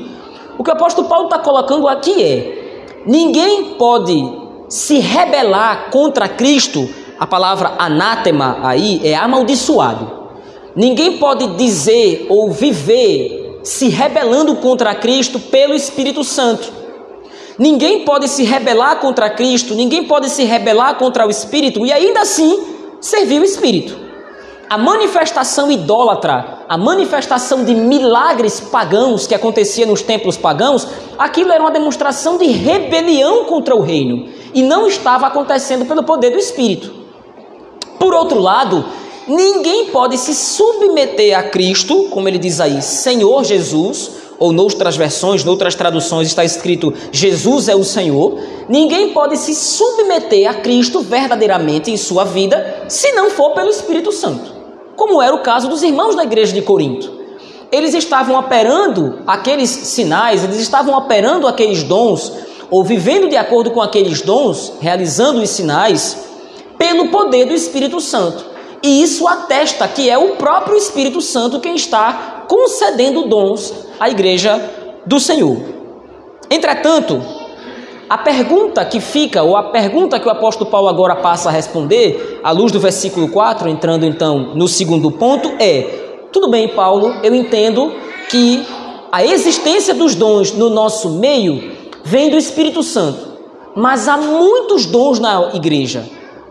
O 0.58 0.64
que 0.64 0.70
o 0.70 0.74
apóstolo 0.74 1.08
Paulo 1.08 1.24
está 1.24 1.38
colocando 1.38 1.88
aqui 1.88 2.22
é: 2.22 3.02
ninguém 3.06 3.74
pode 3.74 4.46
se 4.68 4.98
rebelar 4.98 5.90
contra 5.90 6.28
Cristo. 6.28 6.88
A 7.18 7.26
palavra 7.26 7.72
anátema 7.78 8.58
aí 8.62 9.00
é 9.02 9.14
amaldiçoado. 9.14 10.26
Ninguém 10.74 11.16
pode 11.16 11.46
dizer 11.56 12.26
ou 12.28 12.50
viver 12.50 13.60
se 13.62 13.88
rebelando 13.88 14.54
contra 14.56 14.94
Cristo 14.94 15.40
pelo 15.40 15.74
Espírito 15.74 16.22
Santo. 16.22 16.70
Ninguém 17.58 18.04
pode 18.04 18.28
se 18.28 18.44
rebelar 18.44 19.00
contra 19.00 19.30
Cristo, 19.30 19.74
ninguém 19.74 20.04
pode 20.04 20.28
se 20.28 20.44
rebelar 20.44 20.96
contra 20.96 21.26
o 21.26 21.30
Espírito 21.30 21.86
e 21.86 21.92
ainda 21.92 22.20
assim 22.20 22.62
servir 23.00 23.40
o 23.40 23.44
Espírito. 23.44 23.96
A 24.68 24.76
manifestação 24.76 25.70
idólatra, 25.70 26.64
a 26.68 26.76
manifestação 26.76 27.64
de 27.64 27.74
milagres 27.74 28.60
pagãos 28.60 29.26
que 29.26 29.34
acontecia 29.34 29.86
nos 29.86 30.02
templos 30.02 30.36
pagãos, 30.36 30.86
aquilo 31.16 31.52
era 31.52 31.62
uma 31.62 31.70
demonstração 31.70 32.36
de 32.36 32.46
rebelião 32.46 33.44
contra 33.44 33.74
o 33.74 33.80
reino 33.80 34.28
e 34.52 34.62
não 34.62 34.86
estava 34.86 35.28
acontecendo 35.28 35.86
pelo 35.86 36.02
poder 36.02 36.30
do 36.30 36.38
Espírito. 36.38 36.92
Por 37.98 38.12
outro 38.12 38.40
lado, 38.40 38.84
ninguém 39.26 39.86
pode 39.86 40.18
se 40.18 40.34
submeter 40.34 41.38
a 41.38 41.44
Cristo, 41.44 42.08
como 42.10 42.28
ele 42.28 42.38
diz 42.38 42.60
aí, 42.60 42.82
Senhor 42.82 43.44
Jesus, 43.44 44.10
ou 44.38 44.52
noutras 44.52 44.96
versões, 44.96 45.44
noutras 45.44 45.74
traduções 45.74 46.28
está 46.28 46.44
escrito 46.44 46.92
Jesus 47.10 47.68
é 47.68 47.74
o 47.74 47.84
Senhor, 47.84 48.38
ninguém 48.68 49.12
pode 49.12 49.36
se 49.36 49.54
submeter 49.54 50.48
a 50.48 50.54
Cristo 50.54 51.00
verdadeiramente 51.00 51.90
em 51.90 51.96
sua 51.96 52.24
vida 52.24 52.84
se 52.88 53.12
não 53.12 53.30
for 53.30 53.50
pelo 53.50 53.70
Espírito 53.70 54.12
Santo, 54.12 54.52
como 54.96 55.20
era 55.22 55.34
o 55.34 55.42
caso 55.42 55.68
dos 55.68 55.82
irmãos 55.82 56.14
da 56.14 56.24
igreja 56.24 56.52
de 56.52 56.62
Corinto. 56.62 57.16
Eles 57.72 57.94
estavam 57.94 58.38
operando 58.38 59.22
aqueles 59.26 59.70
sinais, 59.70 60.44
eles 60.44 60.60
estavam 60.60 60.96
operando 60.96 61.48
aqueles 61.48 61.82
dons, 61.82 62.32
ou 62.70 62.84
vivendo 62.84 63.28
de 63.28 63.36
acordo 63.36 63.70
com 63.70 63.82
aqueles 63.82 64.22
dons, 64.22 64.72
realizando 64.80 65.40
os 65.40 65.50
sinais, 65.50 66.16
pelo 66.78 67.08
poder 67.08 67.46
do 67.46 67.54
Espírito 67.54 68.00
Santo. 68.00 68.55
E 68.86 69.02
isso 69.02 69.26
atesta 69.26 69.88
que 69.88 70.08
é 70.08 70.16
o 70.16 70.36
próprio 70.36 70.76
Espírito 70.76 71.20
Santo 71.20 71.58
quem 71.58 71.74
está 71.74 72.44
concedendo 72.46 73.26
dons 73.26 73.74
à 73.98 74.08
igreja 74.08 74.62
do 75.04 75.18
Senhor. 75.18 75.56
Entretanto, 76.48 77.20
a 78.08 78.16
pergunta 78.16 78.84
que 78.84 79.00
fica, 79.00 79.42
ou 79.42 79.56
a 79.56 79.72
pergunta 79.72 80.20
que 80.20 80.28
o 80.28 80.30
apóstolo 80.30 80.70
Paulo 80.70 80.86
agora 80.86 81.16
passa 81.16 81.48
a 81.48 81.52
responder, 81.52 82.38
à 82.44 82.52
luz 82.52 82.70
do 82.70 82.78
versículo 82.78 83.26
4, 83.26 83.68
entrando 83.68 84.06
então 84.06 84.54
no 84.54 84.68
segundo 84.68 85.10
ponto, 85.10 85.48
é: 85.58 86.28
tudo 86.32 86.48
bem, 86.48 86.68
Paulo, 86.68 87.12
eu 87.24 87.34
entendo 87.34 87.92
que 88.30 88.64
a 89.10 89.26
existência 89.26 89.94
dos 89.94 90.14
dons 90.14 90.52
no 90.52 90.70
nosso 90.70 91.10
meio 91.10 91.72
vem 92.04 92.30
do 92.30 92.36
Espírito 92.36 92.84
Santo, 92.84 93.32
mas 93.74 94.06
há 94.06 94.16
muitos 94.16 94.86
dons 94.86 95.18
na 95.18 95.50
igreja. 95.54 96.08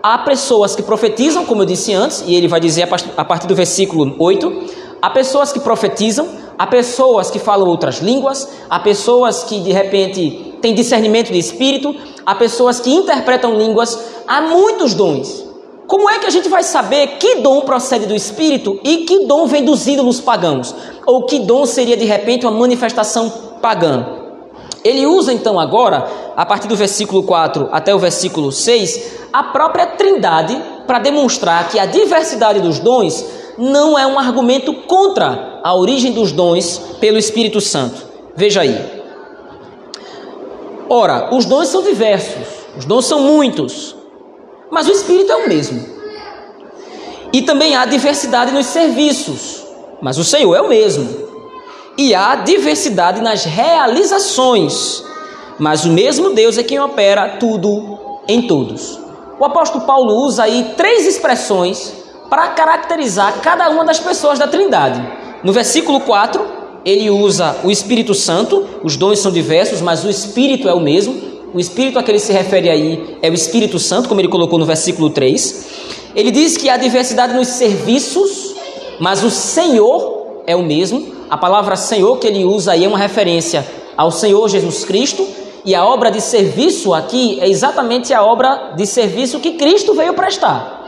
Há 0.08 0.20
pessoas 0.20 0.76
que 0.76 0.84
profetizam, 0.84 1.46
como 1.46 1.64
eu 1.64 1.66
disse 1.66 1.92
antes, 1.92 2.24
e 2.28 2.36
ele 2.36 2.48
vai 2.48 2.60
dizer 2.60 2.88
a 3.18 3.26
partir 3.26 3.48
do 3.48 3.56
versículo 3.56 4.16
8: 4.20 4.64
há 5.02 5.10
pessoas 5.10 5.52
que 5.52 5.60
profetizam, 5.60 6.28
há 6.60 6.68
pessoas 6.68 7.32
que 7.32 7.40
falam 7.40 7.68
outras 7.68 8.02
línguas, 8.02 8.48
há 8.70 8.78
pessoas 8.78 9.46
que 9.46 9.60
de 9.62 9.72
repente 9.72 10.58
têm 10.62 10.76
discernimento 10.76 11.32
de 11.32 11.40
espírito, 11.40 11.96
há 12.24 12.36
pessoas 12.36 12.80
que 12.80 12.94
interpretam 12.94 13.58
línguas, 13.58 13.98
há 14.28 14.42
muitos 14.42 14.94
dons. 14.94 15.44
Como 15.88 16.08
é 16.08 16.20
que 16.20 16.28
a 16.28 16.30
gente 16.30 16.50
vai 16.50 16.62
saber 16.62 17.18
que 17.18 17.38
dom 17.38 17.62
procede 17.62 18.06
do 18.06 18.14
espírito 18.14 18.80
e 18.84 18.98
que 19.06 19.26
dom 19.26 19.48
vem 19.48 19.66
dos 19.66 19.88
ídolos 19.88 20.22
pagãos? 20.22 20.76
Ou 21.08 21.26
que 21.26 21.40
dom 21.40 21.66
seria 21.66 21.98
de 21.98 22.06
repente 22.06 22.46
uma 22.46 22.56
manifestação 22.56 23.28
pagã? 23.60 24.25
Ele 24.86 25.08
usa 25.08 25.34
então 25.34 25.60
agora, 25.60 26.08
a 26.38 26.46
partir 26.46 26.68
do 26.68 26.75
versículo 26.75 27.24
4 27.24 27.70
até 27.72 27.96
o 27.96 27.98
versículo 27.98 28.51
6, 28.51 29.30
a 29.34 29.42
própria 29.46 29.88
Trindade 29.88 30.56
para 30.86 31.00
demonstrar 31.00 31.68
que 31.70 31.80
a 31.80 31.88
diversidade 31.88 32.60
dos 32.60 32.77
dons 32.77 33.25
não 33.58 33.98
é 33.98 34.06
um 34.06 34.20
argumento 34.20 34.72
contra 34.84 35.60
a 35.63 35.74
origem 35.74 36.12
dos 36.12 36.32
dons 36.32 36.80
pelo 37.00 37.18
Espírito 37.18 37.60
Santo. 37.60 38.06
Veja 38.36 38.62
aí. 38.62 39.04
Ora, 40.88 41.34
os 41.34 41.46
dons 41.46 41.68
são 41.70 41.82
diversos, 41.82 42.48
os 42.77 42.86
dons 42.86 43.06
são 43.06 43.22
muitos, 43.22 43.96
mas 44.70 44.88
o 44.88 44.92
Espírito 44.92 45.32
é 45.32 45.36
o 45.36 45.50
mesmo. 45.50 45.84
E 47.34 47.42
também 47.42 47.75
há 47.75 47.86
diversidade 47.86 48.51
nos 48.51 48.68
serviços, 48.68 49.65
mas 50.00 50.20
o 50.20 50.24
Senhor 50.24 50.54
é 50.54 50.62
o 50.62 50.70
mesmo 50.70 51.25
e 51.98 52.14
há 52.14 52.36
diversidade 52.36 53.22
nas 53.22 53.46
realizações, 53.46 55.04
mas 55.58 55.86
o 55.86 55.90
mesmo 55.90 56.34
Deus 56.34 56.58
é 56.58 56.64
quem 56.64 56.80
opera 56.80 57.38
tudo 57.40 58.20
em 58.28 58.42
todos. 58.42 59.00
O 59.40 59.46
apóstolo 59.46 59.86
Paulo 59.86 60.16
usa 60.16 60.44
aí 60.44 60.74
três 60.75 61.06
expressões 61.06 61.94
para 62.30 62.50
caracterizar 62.50 63.42
cada 63.42 63.70
uma 63.70 63.86
das 63.86 64.00
pessoas 64.00 64.40
da 64.40 64.48
Trindade. 64.48 65.02
No 65.44 65.54
versículo 65.54 66.00
4, 66.02 66.46
ele 66.84 67.10
usa 67.10 67.56
o 67.64 67.72
Espírito 67.72 68.14
Santo, 68.14 68.66
os 68.84 68.96
dons 68.98 69.20
são 69.20 69.32
diversos, 69.32 69.82
mas 69.82 70.04
o 70.04 70.10
Espírito 70.10 70.68
é 70.68 70.74
o 70.74 70.80
mesmo. 70.80 71.36
O 71.54 71.60
Espírito 71.60 71.98
a 71.98 72.04
que 72.04 72.12
ele 72.12 72.20
se 72.20 72.34
refere 72.34 72.70
aí 72.70 73.18
é 73.22 73.30
o 73.30 73.34
Espírito 73.34 73.80
Santo, 73.80 74.10
como 74.10 74.20
ele 74.20 74.28
colocou 74.28 74.60
no 74.60 74.66
versículo 74.66 75.10
3. 75.10 75.66
Ele 76.16 76.32
diz 76.32 76.58
que 76.58 76.70
há 76.70 76.78
diversidade 76.78 77.34
nos 77.34 77.48
serviços, 77.48 78.56
mas 79.00 79.24
o 79.24 79.30
Senhor 79.30 80.44
é 80.46 80.56
o 80.56 80.64
mesmo. 80.64 81.14
A 81.29 81.38
palavra 81.38 81.75
Senhor 81.75 82.17
que 82.17 82.27
ele 82.27 82.46
usa 82.46 82.74
aí 82.74 82.86
é 82.86 82.88
uma 82.88 82.98
referência 82.98 83.65
ao 83.98 84.12
Senhor 84.12 84.48
Jesus 84.48 84.86
Cristo, 84.86 85.27
e 85.63 85.74
a 85.74 85.84
obra 85.84 86.12
de 86.12 86.22
serviço 86.22 86.94
aqui 86.94 87.39
é 87.41 87.50
exatamente 87.50 88.13
a 88.13 88.24
obra 88.24 88.74
de 88.75 88.86
serviço 88.86 89.39
que 89.39 89.53
Cristo 89.53 89.96
veio 89.96 90.13
prestar. 90.13 90.86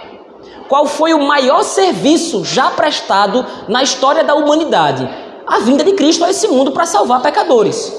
Qual 0.70 0.86
foi 0.86 1.14
o 1.14 1.28
maior 1.28 1.64
serviço 1.64 2.44
já 2.46 2.70
prestado 2.70 3.44
na 3.68 3.82
história 3.82 4.24
da 4.24 4.36
humanidade? 4.36 5.10
A 5.48 5.60
vinda 5.60 5.84
de 5.84 5.94
Cristo 5.94 6.24
a 6.24 6.30
esse 6.30 6.48
mundo 6.48 6.72
para 6.72 6.86
salvar 6.86 7.22
pecadores. 7.22 7.92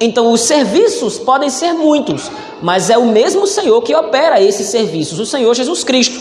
Então, 0.00 0.32
os 0.32 0.40
serviços 0.40 1.18
podem 1.18 1.50
ser 1.50 1.72
muitos, 1.72 2.30
mas 2.60 2.90
é 2.90 2.98
o 2.98 3.06
mesmo 3.06 3.46
Senhor 3.46 3.80
que 3.82 3.94
opera 3.94 4.40
esses 4.40 4.66
serviços, 4.66 5.20
o 5.20 5.26
Senhor 5.26 5.54
Jesus 5.54 5.84
Cristo. 5.84 6.20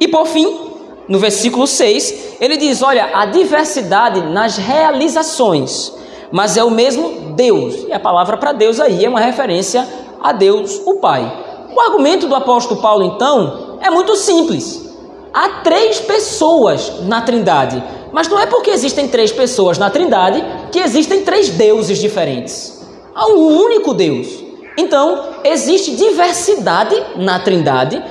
E 0.00 0.08
por 0.08 0.26
fim, 0.26 0.67
no 1.08 1.18
versículo 1.18 1.66
6, 1.66 2.36
ele 2.40 2.56
diz: 2.56 2.82
Olha, 2.82 3.10
a 3.14 3.26
diversidade 3.26 4.20
nas 4.20 4.58
realizações, 4.58 5.92
mas 6.30 6.56
é 6.56 6.62
o 6.62 6.70
mesmo 6.70 7.32
Deus. 7.34 7.86
E 7.88 7.92
a 7.92 7.98
palavra 7.98 8.36
para 8.36 8.52
Deus 8.52 8.78
aí 8.78 9.04
é 9.04 9.08
uma 9.08 9.20
referência 9.20 9.88
a 10.20 10.32
Deus, 10.32 10.80
o 10.84 10.96
Pai. 10.96 11.46
O 11.74 11.80
argumento 11.80 12.26
do 12.26 12.34
apóstolo 12.34 12.80
Paulo, 12.82 13.04
então, 13.04 13.78
é 13.80 13.90
muito 13.90 14.16
simples. 14.16 14.86
Há 15.32 15.60
três 15.62 16.00
pessoas 16.00 17.00
na 17.04 17.22
Trindade, 17.22 17.82
mas 18.12 18.28
não 18.28 18.38
é 18.38 18.46
porque 18.46 18.70
existem 18.70 19.08
três 19.08 19.30
pessoas 19.30 19.78
na 19.78 19.88
Trindade 19.88 20.44
que 20.72 20.78
existem 20.78 21.22
três 21.22 21.50
deuses 21.50 21.98
diferentes. 21.98 22.86
Há 23.14 23.28
um 23.28 23.62
único 23.62 23.94
Deus. 23.94 24.28
Então, 24.76 25.24
existe 25.44 25.96
diversidade 25.96 26.94
na 27.16 27.40
Trindade, 27.40 28.02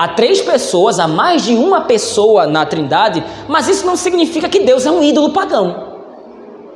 Há 0.00 0.08
três 0.08 0.40
pessoas, 0.40 0.98
há 0.98 1.06
mais 1.06 1.42
de 1.42 1.52
uma 1.52 1.82
pessoa 1.82 2.46
na 2.46 2.64
Trindade, 2.64 3.22
mas 3.46 3.68
isso 3.68 3.84
não 3.84 3.96
significa 3.96 4.48
que 4.48 4.60
Deus 4.60 4.86
é 4.86 4.90
um 4.90 5.02
ídolo 5.02 5.28
pagão. 5.28 5.88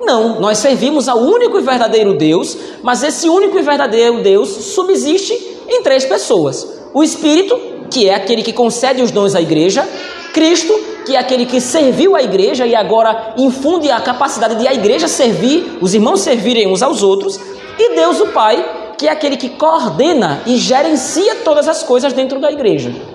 Não, 0.02 0.38
nós 0.38 0.59
servimos 0.59 1.09
ao 1.09 1.21
único 1.21 1.59
e 1.59 1.62
verdadeiro 1.62 2.19
Deus, 2.19 2.54
mas 2.83 3.02
esse 3.02 3.26
único 3.26 3.59
e 3.59 3.62
verdadeiro 3.62 4.23
Deus 4.23 4.50
subsiste 4.50 5.33
em 5.66 5.83
três 5.83 6.04
pessoas: 6.04 6.69
o 6.93 7.02
Espírito, 7.02 7.59
que 7.90 8.11
é 8.11 8.14
aquele 8.14 8.43
que 8.43 8.52
concede 8.52 9.00
os 9.00 9.11
dons 9.11 9.35
à 9.35 9.40
igreja, 9.40 9.88
Cristo, 10.35 10.78
que 11.07 11.16
é 11.16 11.19
aquele 11.19 11.47
que 11.47 11.62
serviu 11.62 12.14
a 12.14 12.23
igreja 12.23 12.66
e 12.66 12.75
agora 12.75 13.33
infunde 13.38 13.90
a 13.90 14.02
capacidade 14.02 14.57
de 14.57 14.69
a 14.69 14.75
igreja 14.75 15.09
servir, 15.09 15.78
os 15.81 15.95
irmãos 15.95 16.21
servirem 16.21 16.71
uns 16.71 16.83
aos 16.83 17.02
outros, 17.02 17.40
e 17.78 17.97
Deus 17.97 18.21
o 18.21 18.26
Pai, 18.33 18.93
que 18.99 19.09
é 19.09 19.11
aquele 19.11 19.38
que 19.38 19.49
coordena 19.49 20.43
e 20.45 20.59
gerencia 20.59 21.37
todas 21.37 21.66
as 21.69 21.83
coisas 21.83 22.12
dentro 22.12 22.38
da 22.38 22.52
igreja. 22.52 23.13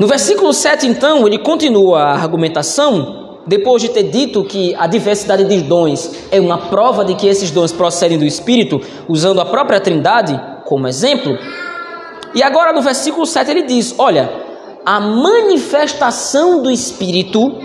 No 0.00 0.06
versículo 0.06 0.52
7, 0.52 0.86
então, 0.86 1.26
ele 1.26 1.38
continua 1.38 2.02
a 2.02 2.12
argumentação, 2.12 3.38
depois 3.46 3.82
de 3.82 3.90
ter 3.90 4.04
dito 4.04 4.44
que 4.44 4.74
a 4.76 4.86
diversidade 4.86 5.44
de 5.44 5.60
dons 5.62 6.10
é 6.30 6.40
uma 6.40 6.58
prova 6.58 7.04
de 7.04 7.14
que 7.14 7.26
esses 7.26 7.50
dons 7.50 7.72
procedem 7.72 8.18
do 8.18 8.24
Espírito, 8.24 8.80
usando 9.08 9.40
a 9.40 9.44
própria 9.44 9.80
Trindade 9.80 10.40
como 10.64 10.88
exemplo. 10.88 11.36
E 12.34 12.42
agora 12.42 12.72
no 12.72 12.80
versículo 12.80 13.26
7 13.26 13.50
ele 13.50 13.62
diz: 13.62 13.94
Olha, 13.98 14.30
a 14.84 15.00
manifestação 15.00 16.62
do 16.62 16.70
Espírito 16.70 17.58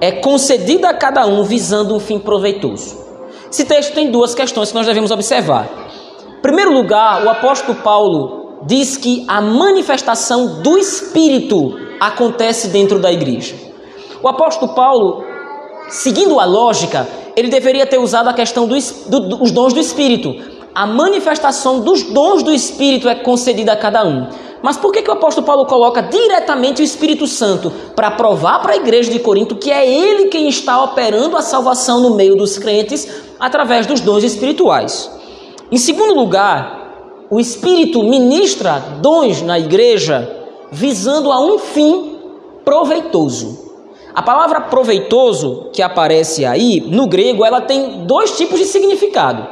é 0.00 0.12
concedida 0.12 0.88
a 0.88 0.94
cada 0.94 1.26
um 1.26 1.42
visando 1.42 1.94
um 1.94 2.00
fim 2.00 2.18
proveitoso. 2.18 2.96
Esse 3.50 3.64
texto 3.64 3.94
tem 3.94 4.10
duas 4.10 4.34
questões 4.34 4.70
que 4.70 4.74
nós 4.74 4.86
devemos 4.86 5.10
observar. 5.10 5.68
Em 6.38 6.42
primeiro 6.42 6.72
lugar, 6.72 7.24
o 7.24 7.30
apóstolo 7.30 7.78
Paulo 7.78 8.37
diz 8.62 8.96
que 8.96 9.24
a 9.28 9.40
manifestação 9.40 10.62
do 10.62 10.78
Espírito 10.78 11.74
acontece 12.00 12.68
dentro 12.68 12.98
da 12.98 13.12
igreja. 13.12 13.54
O 14.22 14.28
apóstolo 14.28 14.74
Paulo, 14.74 15.24
seguindo 15.88 16.38
a 16.40 16.44
lógica, 16.44 17.06
ele 17.36 17.48
deveria 17.48 17.86
ter 17.86 17.98
usado 17.98 18.28
a 18.28 18.34
questão 18.34 18.66
dos 18.66 19.04
do, 19.06 19.20
dons 19.20 19.72
do 19.72 19.80
Espírito. 19.80 20.34
a 20.74 20.86
manifestação 20.86 21.80
dos 21.80 22.02
dons 22.04 22.42
do 22.42 22.52
Espírito 22.52 23.08
é 23.08 23.14
concedida 23.14 23.72
a 23.72 23.76
cada 23.76 24.06
um. 24.06 24.28
Mas 24.62 24.76
por 24.76 24.92
que, 24.92 25.02
que 25.02 25.10
o 25.10 25.14
apóstolo 25.14 25.46
Paulo 25.46 25.66
coloca 25.66 26.02
diretamente 26.02 26.82
o 26.82 26.84
Espírito 26.84 27.26
Santo? 27.26 27.70
Para 27.94 28.10
provar 28.10 28.60
para 28.60 28.72
a 28.72 28.76
igreja 28.76 29.10
de 29.10 29.18
Corinto 29.18 29.56
que 29.56 29.70
é 29.70 29.88
ele 29.88 30.28
quem 30.28 30.48
está 30.48 30.82
operando 30.82 31.36
a 31.36 31.42
salvação 31.42 32.00
no 32.00 32.14
meio 32.14 32.36
dos 32.36 32.58
crentes 32.58 33.08
através 33.38 33.86
dos 33.86 34.00
dons 34.00 34.24
espirituais. 34.24 35.10
Em 35.70 35.76
segundo 35.76 36.14
lugar, 36.14 36.77
o 37.30 37.38
Espírito 37.38 38.02
ministra 38.02 38.82
dons 39.00 39.42
na 39.42 39.58
igreja 39.58 40.36
visando 40.70 41.30
a 41.30 41.40
um 41.40 41.58
fim 41.58 42.18
proveitoso. 42.64 43.68
A 44.14 44.22
palavra 44.22 44.62
proveitoso 44.62 45.68
que 45.72 45.82
aparece 45.82 46.46
aí 46.46 46.80
no 46.80 47.06
grego, 47.06 47.44
ela 47.44 47.60
tem 47.60 48.06
dois 48.06 48.36
tipos 48.36 48.58
de 48.58 48.64
significado. 48.64 49.46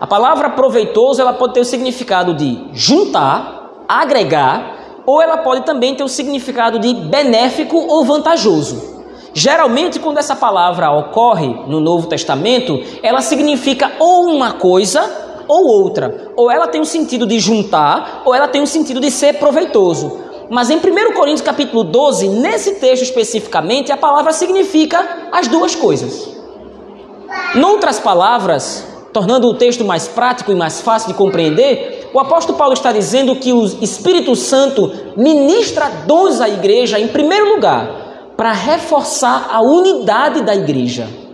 A 0.00 0.06
palavra 0.06 0.50
proveitoso, 0.50 1.20
ela 1.20 1.32
pode 1.32 1.54
ter 1.54 1.60
o 1.60 1.64
significado 1.64 2.34
de 2.34 2.58
juntar, 2.72 3.84
agregar, 3.88 5.02
ou 5.04 5.20
ela 5.20 5.38
pode 5.38 5.62
também 5.66 5.94
ter 5.94 6.04
o 6.04 6.08
significado 6.08 6.78
de 6.78 6.94
benéfico 6.94 7.76
ou 7.76 8.04
vantajoso. 8.04 8.96
Geralmente, 9.34 9.98
quando 9.98 10.18
essa 10.18 10.36
palavra 10.36 10.90
ocorre 10.90 11.48
no 11.66 11.80
Novo 11.80 12.06
Testamento, 12.06 12.80
ela 13.02 13.20
significa 13.20 13.92
ou 13.98 14.26
uma 14.26 14.52
coisa 14.52 15.27
ou 15.48 15.66
outra. 15.66 16.32
Ou 16.36 16.50
ela 16.50 16.68
tem 16.68 16.80
o 16.80 16.82
um 16.82 16.86
sentido 16.86 17.26
de 17.26 17.40
juntar, 17.40 18.22
ou 18.24 18.34
ela 18.34 18.46
tem 18.46 18.60
o 18.60 18.64
um 18.64 18.66
sentido 18.66 19.00
de 19.00 19.10
ser 19.10 19.38
proveitoso. 19.38 20.28
Mas 20.50 20.70
em 20.70 20.76
1 20.76 20.80
Coríntios 21.14 21.42
capítulo 21.42 21.84
12, 21.84 22.28
nesse 22.28 22.74
texto 22.74 23.02
especificamente, 23.02 23.92
a 23.92 23.96
palavra 23.96 24.32
significa 24.32 25.28
as 25.32 25.48
duas 25.48 25.74
coisas. 25.74 26.28
Noutras 27.54 27.98
palavras, 27.98 28.86
tornando 29.12 29.48
o 29.48 29.54
texto 29.54 29.84
mais 29.84 30.08
prático 30.08 30.50
e 30.50 30.54
mais 30.54 30.80
fácil 30.80 31.08
de 31.08 31.14
compreender, 31.14 32.08
o 32.14 32.18
apóstolo 32.18 32.56
Paulo 32.56 32.72
está 32.72 32.92
dizendo 32.92 33.36
que 33.36 33.52
o 33.52 33.64
Espírito 33.82 34.34
Santo 34.34 34.90
ministra 35.16 35.90
dons 36.06 36.40
à 36.40 36.48
igreja, 36.48 36.98
em 36.98 37.08
primeiro 37.08 37.54
lugar, 37.54 38.32
para 38.36 38.52
reforçar 38.52 39.48
a 39.52 39.60
unidade 39.60 40.42
da 40.42 40.54
igreja. 40.54 41.27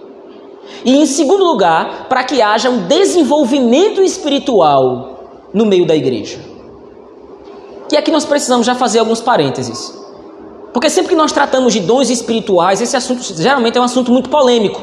E 0.84 0.96
em 0.96 1.06
segundo 1.06 1.42
lugar, 1.44 2.06
para 2.08 2.22
que 2.24 2.42
haja 2.42 2.68
um 2.68 2.86
desenvolvimento 2.86 4.02
espiritual 4.02 5.48
no 5.52 5.64
meio 5.64 5.86
da 5.86 5.96
igreja. 5.96 6.38
E 7.90 7.96
aqui 7.96 8.10
nós 8.10 8.24
precisamos 8.24 8.66
já 8.66 8.74
fazer 8.74 8.98
alguns 8.98 9.20
parênteses. 9.20 9.94
Porque 10.72 10.90
sempre 10.90 11.10
que 11.10 11.16
nós 11.16 11.32
tratamos 11.32 11.72
de 11.72 11.80
dons 11.80 12.10
espirituais, 12.10 12.80
esse 12.80 12.96
assunto 12.96 13.22
geralmente 13.40 13.78
é 13.78 13.80
um 13.80 13.84
assunto 13.84 14.10
muito 14.10 14.28
polêmico. 14.28 14.82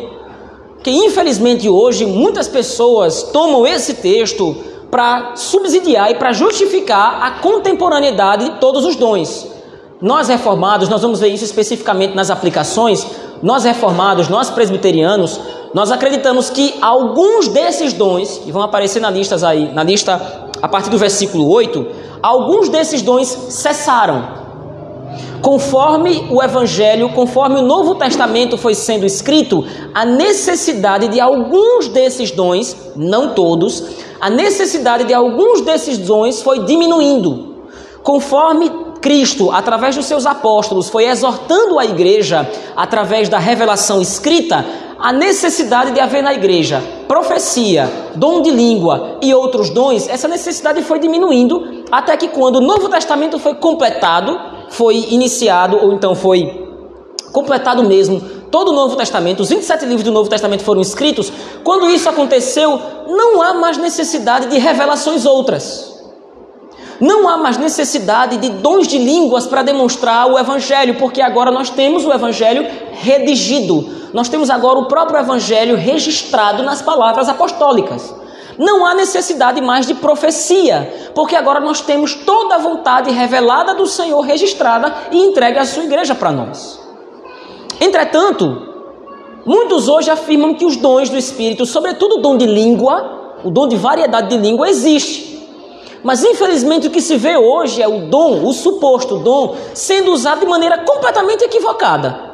Que 0.82 0.90
infelizmente 0.90 1.68
hoje 1.68 2.06
muitas 2.06 2.48
pessoas 2.48 3.24
tomam 3.24 3.68
esse 3.68 3.96
texto 3.96 4.56
para 4.90 5.36
subsidiar 5.36 6.12
e 6.12 6.16
para 6.16 6.32
justificar 6.32 7.22
a 7.22 7.32
contemporaneidade 7.42 8.46
de 8.46 8.60
todos 8.60 8.86
os 8.86 8.96
dons. 8.96 9.48
Nós 10.02 10.30
reformados, 10.30 10.90
nós 10.90 11.02
vamos 11.02 11.20
ver 11.20 11.28
isso 11.28 11.44
especificamente 11.44 12.16
nas 12.16 12.32
aplicações. 12.32 13.06
Nós 13.44 13.64
reformados, 13.64 14.30
nós 14.30 14.50
presbiterianos, 14.50 15.40
nós 15.74 15.92
acreditamos 15.92 16.50
que 16.50 16.76
alguns 16.82 17.48
desses 17.48 17.94
dons, 17.94 18.40
que 18.40 18.52
vão 18.52 18.62
aparecer 18.62 19.00
na 19.00 19.10
lista 19.10 19.36
aí, 19.48 19.72
na 19.74 19.84
lista 19.84 20.50
a 20.62 20.68
partir 20.68 20.90
do 20.90 20.98
versículo 20.98 21.50
8, 21.50 21.88
alguns 22.22 22.70
desses 22.70 23.02
dons 23.02 23.28
cessaram. 23.50 24.42
Conforme 25.42 26.28
o 26.30 26.42
Evangelho, 26.42 27.10
conforme 27.10 27.58
o 27.58 27.64
Novo 27.64 27.96
Testamento 27.96 28.58
foi 28.58 28.76
sendo 28.76 29.06
escrito, 29.06 29.66
a 29.94 30.06
necessidade 30.06 31.08
de 31.08 31.20
alguns 31.20 31.88
desses 31.88 32.30
dons, 32.30 32.76
não 32.96 33.30
todos, 33.30 33.84
a 34.20 34.30
necessidade 34.30 35.06
de 35.06 35.14
alguns 35.14 35.62
desses 35.62 35.98
dons 35.98 36.42
foi 36.44 36.66
diminuindo. 36.66 37.56
Conforme 38.04 38.72
Cristo, 39.02 39.52
através 39.52 39.96
dos 39.96 40.06
seus 40.06 40.26
apóstolos, 40.26 40.88
foi 40.88 41.06
exortando 41.06 41.80
a 41.80 41.86
igreja 41.86 42.48
através 42.76 43.28
da 43.28 43.40
revelação 43.40 44.02
escrita, 44.02 44.64
a 45.00 45.12
necessidade 45.12 45.92
de 45.92 46.00
haver 46.00 46.22
na 46.22 46.34
igreja 46.34 46.82
profecia, 47.08 47.92
dom 48.16 48.42
de 48.42 48.52
língua 48.52 49.18
e 49.22 49.34
outros 49.34 49.70
dons, 49.70 50.08
essa 50.08 50.28
necessidade 50.28 50.82
foi 50.84 51.00
diminuindo 51.00 51.84
até 51.92 52.16
que 52.16 52.30
quando 52.30 52.58
o 52.58 52.62
Novo 52.62 52.88
Testamento 52.88 53.38
foi 53.38 53.56
completado, 53.56 54.40
foi 54.70 54.96
iniciado 55.10 55.76
ou 55.76 55.92
então 55.92 56.16
foi 56.16 56.70
completado 57.34 57.84
mesmo 57.84 58.22
todo 58.52 58.70
o 58.70 58.74
Novo 58.74 58.96
Testamento, 58.96 59.42
os 59.42 59.50
27 59.50 59.86
livros 59.86 60.04
do 60.04 60.12
Novo 60.12 60.30
Testamento 60.30 60.64
foram 60.64 60.82
escritos, 60.82 61.32
quando 61.64 61.90
isso 61.90 62.08
aconteceu, 62.08 62.80
não 63.08 63.42
há 63.42 63.54
mais 63.54 63.78
necessidade 63.78 64.48
de 64.48 64.60
revelações 64.60 65.26
outras. 65.26 65.91
Não 67.02 67.28
há 67.28 67.36
mais 67.36 67.58
necessidade 67.58 68.38
de 68.38 68.50
dons 68.50 68.88
de 68.88 69.00
línguas 69.00 69.48
para 69.48 69.64
demonstrar 69.64 70.28
o 70.28 70.38
Evangelho, 70.38 71.00
porque 71.00 71.20
agora 71.20 71.50
nós 71.50 71.72
temos 71.72 72.06
o 72.06 72.14
Evangelho 72.14 72.64
redigido. 72.94 73.90
Nós 74.14 74.30
temos 74.30 74.52
agora 74.52 74.78
o 74.78 74.86
próprio 74.86 75.20
Evangelho 75.20 75.76
registrado 75.76 76.62
nas 76.62 76.80
palavras 76.80 77.28
apostólicas. 77.28 78.14
Não 78.56 78.86
há 78.86 78.94
necessidade 78.94 79.60
mais 79.62 79.88
de 79.88 79.96
profecia, 79.96 81.12
porque 81.16 81.36
agora 81.36 81.60
nós 81.60 81.82
temos 81.82 82.14
toda 82.14 82.54
a 82.54 82.60
vontade 82.60 83.10
revelada 83.10 83.74
do 83.74 83.88
Senhor 83.88 84.22
registrada 84.22 84.94
e 85.12 85.18
entregue 85.18 85.58
à 85.58 85.66
sua 85.66 85.84
igreja 85.84 86.14
para 86.14 86.32
nós. 86.32 86.80
Entretanto, 87.80 88.62
muitos 89.44 89.88
hoje 89.88 90.12
afirmam 90.12 90.54
que 90.54 90.66
os 90.66 90.78
dons 90.78 91.10
do 91.10 91.18
Espírito, 91.18 91.66
sobretudo 91.66 92.18
o 92.18 92.22
dom 92.22 92.38
de 92.38 92.46
língua, 92.46 93.40
o 93.44 93.50
dom 93.50 93.68
de 93.68 93.76
variedade 93.76 94.30
de 94.30 94.38
língua, 94.38 94.70
existe. 94.70 95.31
Mas 96.04 96.24
infelizmente 96.24 96.88
o 96.88 96.92
que 96.92 97.02
se 97.02 97.18
vê 97.18 97.38
hoje 97.38 97.82
é 97.82 97.88
o 97.88 98.08
dom, 98.08 98.44
o 98.44 98.54
suposto 98.54 99.18
dom, 99.18 99.56
sendo 99.74 100.12
usado 100.12 100.40
de 100.40 100.46
maneira 100.48 100.80
completamente 100.80 101.44
equivocada. 101.44 102.32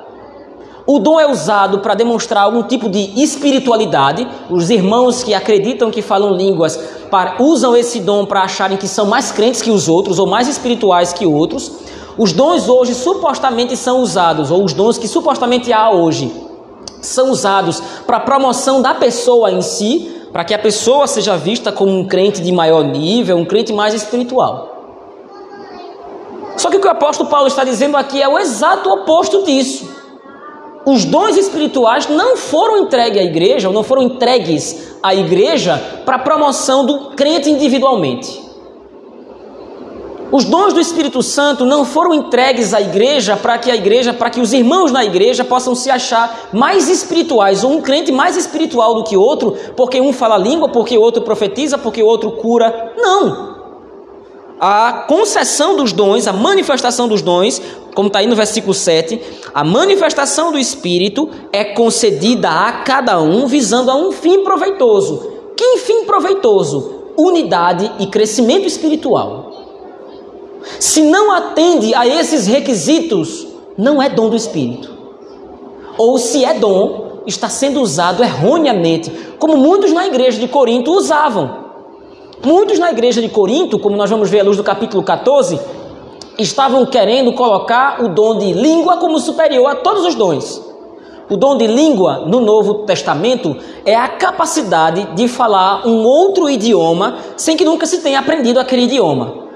O 0.86 1.00
dom 1.00 1.20
é 1.20 1.30
usado 1.30 1.80
para 1.80 1.96
demonstrar 1.96 2.44
algum 2.44 2.64
tipo 2.64 2.88
de 2.88 3.22
espiritualidade. 3.22 4.26
Os 4.50 4.70
irmãos 4.70 5.22
que 5.22 5.34
acreditam 5.34 5.92
que 5.92 6.02
falam 6.02 6.34
línguas 6.34 6.80
usam 7.40 7.76
esse 7.76 8.00
dom 8.00 8.26
para 8.26 8.44
acharem 8.44 8.78
que 8.78 8.88
são 8.88 9.06
mais 9.06 9.30
crentes 9.30 9.62
que 9.62 9.70
os 9.70 9.90
outros 9.90 10.18
ou 10.18 10.26
mais 10.26 10.48
espirituais 10.48 11.12
que 11.12 11.26
outros. 11.26 11.70
Os 12.18 12.32
dons 12.32 12.70
hoje 12.70 12.96
supostamente 12.96 13.76
são 13.76 14.02
usados, 14.02 14.50
ou 14.50 14.64
os 14.64 14.74
dons 14.74 14.98
que 14.98 15.08
supostamente 15.08 15.72
há 15.72 15.92
hoje, 15.92 16.34
são 17.02 17.30
usados 17.30 17.82
para 18.08 18.18
a 18.18 18.22
promoção 18.22 18.82
da 18.82 18.96
pessoa 18.96 19.52
em 19.52 19.62
si, 19.62 20.17
para 20.32 20.44
que 20.44 20.54
a 20.54 20.60
pessoa 20.60 21.08
seja 21.08 21.38
vista 21.38 21.72
como 21.72 21.92
um 21.92 22.06
crente 22.06 22.42
de 22.42 22.52
maior 22.52 22.84
nível, 22.84 23.38
um 23.38 23.46
crente 23.46 23.74
mais 23.74 23.94
espiritual. 23.94 24.76
Só 26.58 26.70
que 26.70 26.78
o 26.78 26.82
que 26.82 26.88
o 26.88 26.92
apóstolo 26.92 27.30
Paulo 27.30 27.48
está 27.48 27.64
dizendo 27.64 27.96
aqui 27.96 28.22
é 28.22 28.28
o 28.28 28.40
exato 28.40 28.90
oposto 28.90 29.44
disso. 29.44 29.88
Os 30.86 31.06
dons 31.06 31.38
espirituais 31.38 32.08
não 32.08 32.38
foram 32.38 32.78
entregues 32.78 33.20
à 33.20 33.24
igreja, 33.24 33.68
ou 33.68 33.74
não 33.74 33.84
foram 33.84 34.02
entregues 34.02 34.96
à 35.04 35.14
igreja 35.14 36.02
para 36.06 36.16
a 36.16 36.20
promoção 36.20 36.86
do 36.86 37.12
crente 37.12 37.50
individualmente. 37.50 38.47
Os 40.30 40.44
dons 40.44 40.74
do 40.74 40.82
Espírito 40.82 41.24
Santo 41.24 41.64
não 41.64 41.86
foram 41.86 42.14
entregues 42.14 42.74
à 42.74 42.82
igreja 42.82 43.38
para 43.38 43.58
que 43.58 43.72
a 43.72 43.76
igreja, 43.76 44.14
para 44.14 44.30
que 44.30 44.42
os 44.42 44.52
irmãos 44.52 44.92
na 44.92 45.06
igreja 45.06 45.46
possam 45.46 45.74
se 45.74 45.90
achar 45.90 46.50
mais 46.52 46.90
espirituais, 46.90 47.64
ou 47.64 47.72
um 47.72 47.82
crente 47.82 48.12
mais 48.12 48.36
espiritual 48.36 48.96
do 48.96 49.06
que 49.06 49.16
outro, 49.16 49.56
porque 49.78 50.02
um 50.02 50.12
fala 50.12 50.38
língua, 50.38 50.68
porque 50.68 50.98
outro 50.98 51.22
profetiza, 51.22 51.78
porque 51.78 52.04
outro 52.04 52.32
cura. 52.32 52.94
Não. 52.98 53.56
A 54.60 55.06
concessão 55.08 55.78
dos 55.78 55.94
dons, 55.94 56.28
a 56.28 56.34
manifestação 56.34 57.08
dos 57.08 57.22
dons, 57.22 57.62
como 57.96 58.08
está 58.08 58.20
aí 58.20 58.28
no 58.28 58.36
versículo 58.36 58.74
7, 58.74 59.22
a 59.54 59.64
manifestação 59.64 60.52
do 60.52 60.60
Espírito 60.60 61.30
é 61.54 61.64
concedida 61.64 62.50
a 62.50 62.72
cada 62.84 63.22
um 63.22 63.48
visando 63.48 63.90
a 63.90 63.96
um 63.96 64.12
fim 64.12 64.44
proveitoso. 64.44 65.32
Que 65.56 65.78
fim 65.78 66.04
proveitoso? 66.04 66.96
Unidade 67.16 67.92
e 68.00 68.08
crescimento 68.08 68.68
espiritual. 68.68 69.47
Se 70.80 71.02
não 71.02 71.32
atende 71.32 71.94
a 71.94 72.08
esses 72.08 72.48
requisitos, 72.48 73.48
não 73.78 74.02
é 74.02 74.10
dom 74.10 74.30
do 74.30 74.36
Espírito. 74.36 74.90
Ou 75.98 76.18
se 76.18 76.46
é 76.46 76.54
dom, 76.54 77.22
está 77.26 77.50
sendo 77.50 77.82
usado 77.82 78.24
erroneamente, 78.24 79.12
como 79.40 79.58
muitos 79.58 79.92
na 79.92 80.08
igreja 80.08 80.40
de 80.40 80.48
Corinto 80.48 80.92
usavam. 80.92 81.66
Muitos 82.44 82.80
na 82.80 82.92
igreja 82.92 83.22
de 83.22 83.30
Corinto, 83.30 83.80
como 83.80 83.98
nós 83.98 84.10
vamos 84.10 84.30
ver 84.30 84.42
à 84.42 84.44
luz 84.44 84.58
do 84.58 84.64
capítulo 84.64 85.04
14, 85.04 85.60
estavam 86.38 86.86
querendo 86.86 87.34
colocar 87.34 88.04
o 88.04 88.10
dom 88.10 88.38
de 88.38 88.54
língua 88.54 88.98
como 88.98 89.20
superior 89.20 89.68
a 89.68 89.76
todos 89.76 90.06
os 90.06 90.16
dons. 90.16 90.62
O 91.30 91.36
dom 91.36 91.58
de 91.58 91.68
língua 91.68 92.24
no 92.26 92.40
Novo 92.40 92.86
Testamento 92.86 93.58
é 93.84 93.96
a 93.96 94.08
capacidade 94.08 95.16
de 95.16 95.28
falar 95.28 95.86
um 95.86 96.06
outro 96.06 96.50
idioma 96.50 97.18
sem 97.36 97.58
que 97.58 97.66
nunca 97.66 97.86
se 97.86 97.98
tenha 98.00 98.20
aprendido 98.20 98.60
aquele 98.60 98.84
idioma. 98.84 99.47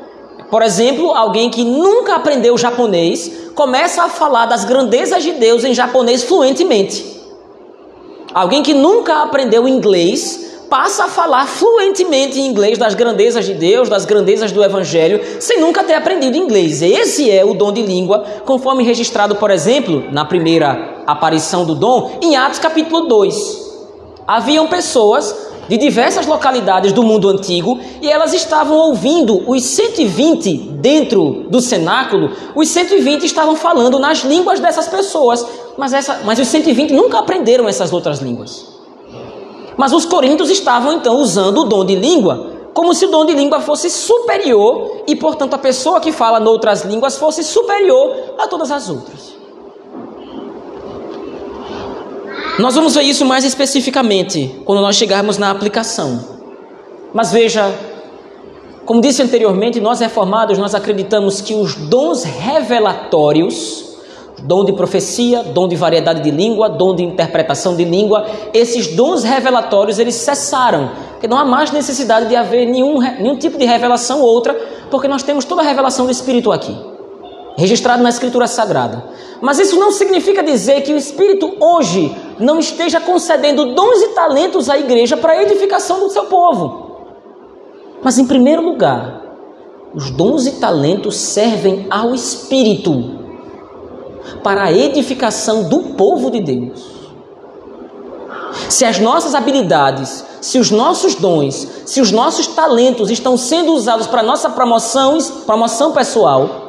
Por 0.52 0.62
exemplo, 0.62 1.14
alguém 1.14 1.50
que 1.50 1.64
nunca 1.64 2.16
aprendeu 2.16 2.58
japonês 2.58 3.32
começa 3.56 4.04
a 4.04 4.10
falar 4.10 4.48
das 4.48 4.66
grandezas 4.66 5.24
de 5.24 5.32
Deus 5.32 5.64
em 5.64 5.74
japonês 5.74 6.24
fluentemente. 6.24 7.06
Alguém 8.34 8.62
que 8.62 8.74
nunca 8.74 9.24
aprendeu 9.24 9.66
inglês 9.66 10.52
passa 10.70 11.06
a 11.06 11.08
falar 11.08 11.48
fluentemente 11.48 12.38
em 12.38 12.48
inglês 12.48 12.78
das 12.78 12.94
grandezas 12.94 13.46
de 13.46 13.54
Deus, 13.54 13.88
das 13.88 14.04
grandezas 14.04 14.52
do 14.52 14.62
Evangelho, 14.62 15.22
sem 15.40 15.60
nunca 15.62 15.86
ter 15.86 15.94
aprendido 15.94 16.38
inglês. 16.38 16.82
Esse 16.82 17.32
é 17.32 17.46
o 17.46 17.54
dom 17.54 17.72
de 17.72 17.82
língua, 17.82 18.26
conforme 18.46 18.84
registrado, 18.84 19.36
por 19.36 19.52
exemplo, 19.52 20.04
na 20.12 20.26
primeira 20.26 21.04
aparição 21.08 21.66
do 21.66 21.76
dom, 21.76 22.20
em 22.22 22.36
Atos 22.36 22.60
capítulo 22.60 23.08
2. 23.08 23.72
Haviam 24.28 24.68
pessoas 24.68 25.51
de 25.68 25.78
diversas 25.78 26.26
localidades 26.26 26.92
do 26.92 27.04
mundo 27.04 27.30
antigo 27.30 27.80
e 28.02 28.10
elas 28.10 28.34
estavam 28.34 28.78
ouvindo 28.78 29.50
os 29.50 29.64
120 29.64 30.58
dentro 30.82 31.46
do 31.50 31.62
cenáculo, 31.62 32.32
os 32.56 32.68
120 32.70 33.24
estavam 33.26 33.56
falando 33.56 34.00
nas 34.00 34.20
línguas 34.20 34.60
dessas 34.60 34.88
pessoas, 34.88 35.46
mas, 35.78 35.94
essa, 35.94 36.22
mas 36.26 36.40
os 36.40 36.48
120 36.48 36.94
nunca 36.94 37.20
aprenderam 37.20 37.68
essas 37.68 37.94
outras 37.94 38.20
línguas. 38.20 38.68
Mas 39.78 39.94
os 39.94 40.06
coríntios 40.06 40.50
estavam 40.50 40.94
então 40.94 41.16
usando 41.18 41.62
o 41.62 41.64
dom 41.64 41.86
de 41.86 41.96
língua 41.96 42.52
como 42.74 42.94
se 42.94 43.06
o 43.06 43.10
dom 43.10 43.26
de 43.26 43.34
língua 43.34 43.60
fosse 43.60 43.90
superior 43.90 45.04
e, 45.08 45.16
portanto, 45.16 45.54
a 45.54 45.58
pessoa 45.58 46.00
que 46.00 46.12
fala 46.12 46.40
noutras 46.40 46.84
línguas 46.84 47.18
fosse 47.18 47.44
superior 47.44 48.36
a 48.40 48.48
todas 48.48 48.72
as 48.72 48.90
outras. 48.90 49.41
Nós 52.62 52.76
vamos 52.76 52.94
ver 52.94 53.02
isso 53.02 53.26
mais 53.26 53.44
especificamente 53.44 54.62
quando 54.66 54.82
nós 54.82 54.96
chegarmos 54.96 55.36
na 55.40 55.50
aplicação. 55.50 56.24
Mas 57.12 57.32
veja, 57.32 57.74
como 58.86 59.02
disse 59.02 59.20
anteriormente, 59.24 59.82
nós 59.82 60.00
reformados 60.00 60.60
nós 60.60 60.76
acreditamos 60.76 61.42
que 61.42 61.56
os 61.56 61.74
dons 61.74 62.24
revelatórios, 62.24 63.98
dom 64.44 64.64
de 64.64 64.74
profecia, 64.74 65.42
dom 65.42 65.68
de 65.68 65.76
variedade 65.76 66.22
de 66.22 66.30
língua, 66.30 66.70
dom 66.70 66.94
de 66.94 67.02
interpretação 67.02 67.76
de 67.76 67.84
língua, 67.84 68.28
esses 68.54 68.96
dons 68.96 69.24
revelatórios 69.24 69.98
eles 69.98 70.14
cessaram, 70.14 70.92
porque 71.14 71.28
não 71.28 71.40
há 71.40 71.44
mais 71.44 71.72
necessidade 71.72 72.30
de 72.30 72.36
haver 72.36 72.68
nenhum, 72.68 73.00
nenhum 73.00 73.38
tipo 73.38 73.58
de 73.58 73.66
revelação 73.66 74.22
ou 74.22 74.28
outra, 74.28 74.54
porque 74.92 75.08
nós 75.08 75.24
temos 75.24 75.46
toda 75.46 75.64
a 75.64 75.66
revelação 75.66 76.06
do 76.06 76.12
Espírito 76.12 76.52
aqui 76.52 76.92
registrado 77.58 78.02
na 78.02 78.10
Escritura 78.10 78.48
Sagrada. 78.48 79.04
Mas 79.42 79.58
isso 79.58 79.80
não 79.80 79.92
significa 79.92 80.44
dizer 80.44 80.82
que 80.82 80.94
o 80.94 80.98
Espírito 80.98 81.56
hoje 81.60 82.16
não 82.40 82.60
esteja 82.60 83.02
concedendo 83.02 83.74
dons 83.74 84.02
e 84.04 84.10
talentos 84.10 84.70
à 84.70 84.78
igreja 84.78 85.18
para 85.18 85.34
a 85.34 85.42
edificação 85.42 86.00
do 86.00 86.10
seu 86.12 86.26
povo. 86.26 86.92
Mas, 88.04 88.20
em 88.20 88.26
primeiro 88.26 88.62
lugar, 88.62 89.22
os 89.96 90.12
dons 90.12 90.46
e 90.46 90.52
talentos 90.54 91.16
servem 91.16 91.88
ao 91.90 92.14
Espírito 92.14 93.20
para 94.44 94.64
a 94.64 94.72
edificação 94.72 95.64
do 95.64 95.96
povo 95.96 96.30
de 96.30 96.40
Deus. 96.40 97.02
Se 98.70 98.86
as 98.86 99.00
nossas 99.00 99.34
habilidades, 99.34 100.24
se 100.40 100.60
os 100.60 100.70
nossos 100.72 101.16
dons, 101.16 101.68
se 101.86 102.00
os 102.00 102.12
nossos 102.12 102.48
talentos 102.48 103.10
estão 103.10 103.36
sendo 103.38 103.74
usados 103.74 104.08
para 104.08 104.24
nossa 104.24 104.50
promoção, 104.50 105.18
promoção 105.46 105.92
pessoal, 105.94 106.61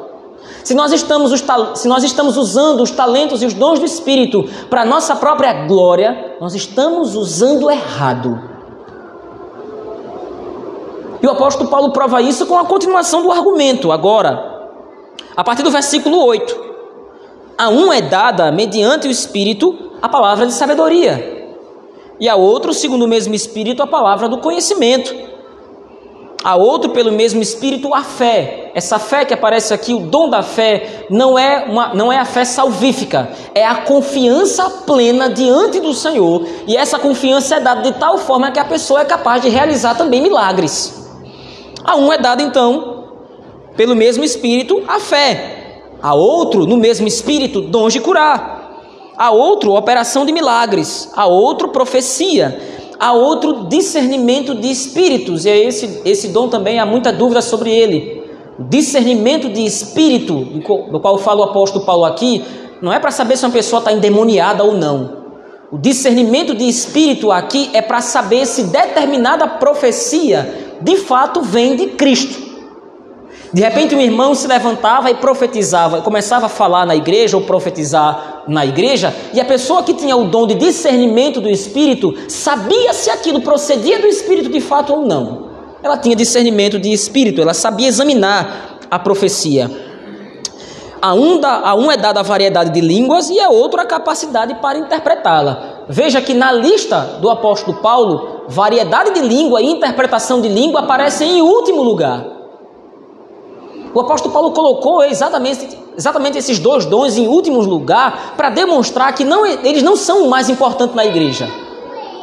se 0.63 0.73
nós 0.73 0.91
estamos, 0.93 1.31
se 1.75 1.87
nós 1.87 2.03
estamos 2.03 2.37
usando 2.37 2.81
os 2.81 2.91
talentos 2.91 3.41
e 3.41 3.45
os 3.45 3.53
dons 3.53 3.79
do 3.79 3.85
Espírito 3.85 4.43
para 4.69 4.81
a 4.81 4.85
nossa 4.85 5.15
própria 5.15 5.65
glória, 5.65 6.37
nós 6.39 6.55
estamos 6.55 7.15
usando 7.15 7.69
errado. 7.69 8.39
E 11.21 11.27
o 11.27 11.31
apóstolo 11.31 11.69
Paulo 11.69 11.91
prova 11.91 12.21
isso 12.21 12.45
com 12.45 12.57
a 12.57 12.65
continuação 12.65 13.21
do 13.21 13.31
argumento, 13.31 13.91
agora, 13.91 14.71
a 15.35 15.43
partir 15.43 15.63
do 15.63 15.71
versículo 15.71 16.23
8. 16.25 16.73
A 17.57 17.69
um 17.69 17.93
é 17.93 18.01
dada, 18.01 18.51
mediante 18.51 19.07
o 19.07 19.11
Espírito, 19.11 19.91
a 20.01 20.09
palavra 20.09 20.45
de 20.45 20.53
sabedoria, 20.53 21.55
e 22.19 22.27
a 22.27 22.35
outro, 22.35 22.73
segundo 22.73 23.03
o 23.03 23.07
mesmo 23.07 23.33
Espírito, 23.33 23.83
a 23.83 23.87
palavra 23.87 24.27
do 24.27 24.37
conhecimento 24.37 25.32
a 26.43 26.55
outro 26.55 26.89
pelo 26.89 27.11
mesmo 27.11 27.41
Espírito 27.41 27.93
a 27.93 28.03
fé. 28.03 28.71
Essa 28.75 28.99
fé 28.99 29.23
que 29.23 29.33
aparece 29.33 29.73
aqui, 29.73 29.93
o 29.93 29.99
dom 29.99 30.29
da 30.29 30.43
fé, 30.43 31.05
não 31.09 31.39
é, 31.39 31.65
uma, 31.69 31.93
não 31.93 32.11
é 32.11 32.17
a 32.17 32.25
fé 32.25 32.43
salvífica, 32.43 33.29
é 33.55 33.65
a 33.65 33.75
confiança 33.75 34.69
plena 34.85 35.29
diante 35.29 35.79
do 35.79 35.93
Senhor. 35.93 36.45
E 36.67 36.75
essa 36.75 36.99
confiança 36.99 37.55
é 37.55 37.59
dada 37.59 37.81
de 37.81 37.97
tal 37.97 38.17
forma 38.17 38.51
que 38.51 38.59
a 38.59 38.65
pessoa 38.65 39.01
é 39.01 39.05
capaz 39.05 39.41
de 39.41 39.49
realizar 39.49 39.95
também 39.95 40.21
milagres. 40.21 41.07
A 41.83 41.95
um 41.95 42.11
é 42.11 42.17
dado 42.17 42.41
então, 42.41 43.05
pelo 43.77 43.95
mesmo 43.95 44.23
Espírito, 44.23 44.83
a 44.87 44.99
fé. 44.99 45.81
A 46.01 46.13
outro, 46.13 46.65
no 46.65 46.75
mesmo 46.75 47.07
Espírito, 47.07 47.61
dons 47.61 47.93
de 47.93 48.01
curar. 48.01 48.61
A 49.15 49.31
outro, 49.31 49.73
operação 49.73 50.25
de 50.25 50.33
milagres. 50.33 51.09
A 51.15 51.27
outro, 51.27 51.69
profecia 51.69 52.72
há 53.03 53.11
outro 53.11 53.65
discernimento 53.65 54.55
de 54.55 54.71
espíritos, 54.71 55.43
e 55.43 55.49
é 55.49 55.57
esse, 55.57 56.01
esse 56.05 56.29
dom 56.29 56.47
também 56.47 56.79
há 56.79 56.85
muita 56.85 57.11
dúvida 57.11 57.41
sobre 57.41 57.69
ele. 57.69 58.23
Discernimento 58.57 59.49
de 59.49 59.65
espírito, 59.65 60.35
do 60.89 60.99
qual 61.01 61.17
fala 61.17 61.41
o 61.41 61.43
apóstolo 61.43 61.83
Paulo 61.83 62.05
aqui, 62.05 62.45
não 62.81 62.93
é 62.93 62.99
para 62.99 63.11
saber 63.11 63.35
se 63.35 63.45
uma 63.45 63.51
pessoa 63.51 63.79
está 63.79 63.91
endemoniada 63.91 64.63
ou 64.63 64.71
não. 64.77 65.23
O 65.69 65.77
discernimento 65.77 66.55
de 66.55 66.65
espírito 66.65 67.29
aqui 67.29 67.69
é 67.73 67.81
para 67.81 67.99
saber 67.99 68.45
se 68.45 68.63
determinada 68.63 69.47
profecia 69.47 70.77
de 70.79 70.95
fato 70.95 71.41
vem 71.41 71.75
de 71.75 71.87
Cristo. 71.87 72.42
De 73.53 73.61
repente, 73.61 73.93
um 73.93 74.01
irmão 74.01 74.33
se 74.33 74.47
levantava 74.47 75.11
e 75.11 75.15
profetizava, 75.15 76.01
começava 76.01 76.47
a 76.47 76.49
falar 76.49 76.87
na 76.87 76.95
igreja 76.95 77.37
ou 77.37 77.43
profetizar 77.43 78.45
na 78.47 78.65
igreja, 78.65 79.13
e 79.31 79.39
a 79.39 79.45
pessoa 79.45 79.83
que 79.83 79.93
tinha 79.93 80.17
o 80.17 80.25
dom 80.25 80.47
de 80.47 80.55
discernimento 80.55 81.39
do 81.39 81.47
Espírito 81.47 82.15
sabia 82.27 82.91
se 82.93 83.11
aquilo 83.11 83.41
procedia 83.41 83.99
do 83.99 84.07
Espírito 84.07 84.49
de 84.49 84.59
fato 84.59 84.93
ou 84.93 85.05
não. 85.05 85.49
Ela 85.83 85.97
tinha 85.97 86.15
discernimento 86.15 86.79
de 86.79 86.91
Espírito, 86.91 87.41
ela 87.41 87.53
sabia 87.53 87.87
examinar 87.87 88.79
a 88.89 88.97
profecia. 88.97 89.69
A 90.99 91.13
um, 91.13 91.39
da, 91.39 91.59
a 91.59 91.75
um 91.75 91.91
é 91.91 91.97
dada 91.97 92.21
a 92.21 92.23
variedade 92.23 92.71
de 92.71 92.81
línguas 92.81 93.29
e 93.29 93.39
a 93.39 93.49
outro 93.49 93.79
a 93.79 93.85
capacidade 93.85 94.55
para 94.55 94.79
interpretá-la. 94.79 95.83
Veja 95.87 96.21
que 96.21 96.33
na 96.33 96.51
lista 96.51 97.19
do 97.21 97.29
apóstolo 97.29 97.77
Paulo, 97.77 98.45
variedade 98.47 99.13
de 99.13 99.21
língua 99.21 99.61
e 99.61 99.69
interpretação 99.69 100.41
de 100.41 100.47
língua 100.47 100.79
aparecem 100.79 101.37
em 101.37 101.41
último 101.41 101.83
lugar. 101.83 102.42
O 103.93 103.99
apóstolo 103.99 104.33
Paulo 104.33 104.51
colocou 104.51 105.03
exatamente, 105.03 105.77
exatamente 105.95 106.37
esses 106.37 106.57
dois 106.57 106.85
dons 106.85 107.15
em 107.15 107.27
últimos 107.27 107.67
lugar 107.67 108.33
para 108.35 108.49
demonstrar 108.49 109.13
que 109.13 109.23
não, 109.23 109.45
eles 109.45 109.83
não 109.83 109.95
são 109.95 110.23
o 110.23 110.29
mais 110.29 110.49
importante 110.49 110.95
na 110.95 111.05
igreja. 111.05 111.47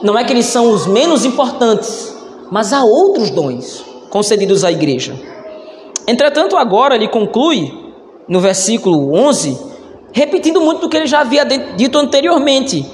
Não 0.02 0.18
é 0.18 0.24
que 0.24 0.32
eles 0.32 0.46
são 0.46 0.72
os 0.72 0.86
menos 0.86 1.24
importantes, 1.24 2.16
mas 2.50 2.72
há 2.72 2.82
outros 2.82 3.30
dons 3.30 3.84
concedidos 4.10 4.64
à 4.64 4.72
igreja. 4.72 5.14
Entretanto, 6.08 6.56
agora 6.56 6.96
ele 6.96 7.06
conclui 7.06 7.72
no 8.26 8.40
versículo 8.40 9.14
11, 9.14 9.56
repetindo 10.12 10.60
muito 10.60 10.80
do 10.80 10.88
que 10.88 10.96
ele 10.96 11.06
já 11.06 11.20
havia 11.20 11.44
dito 11.44 11.98
anteriormente. 11.98 12.84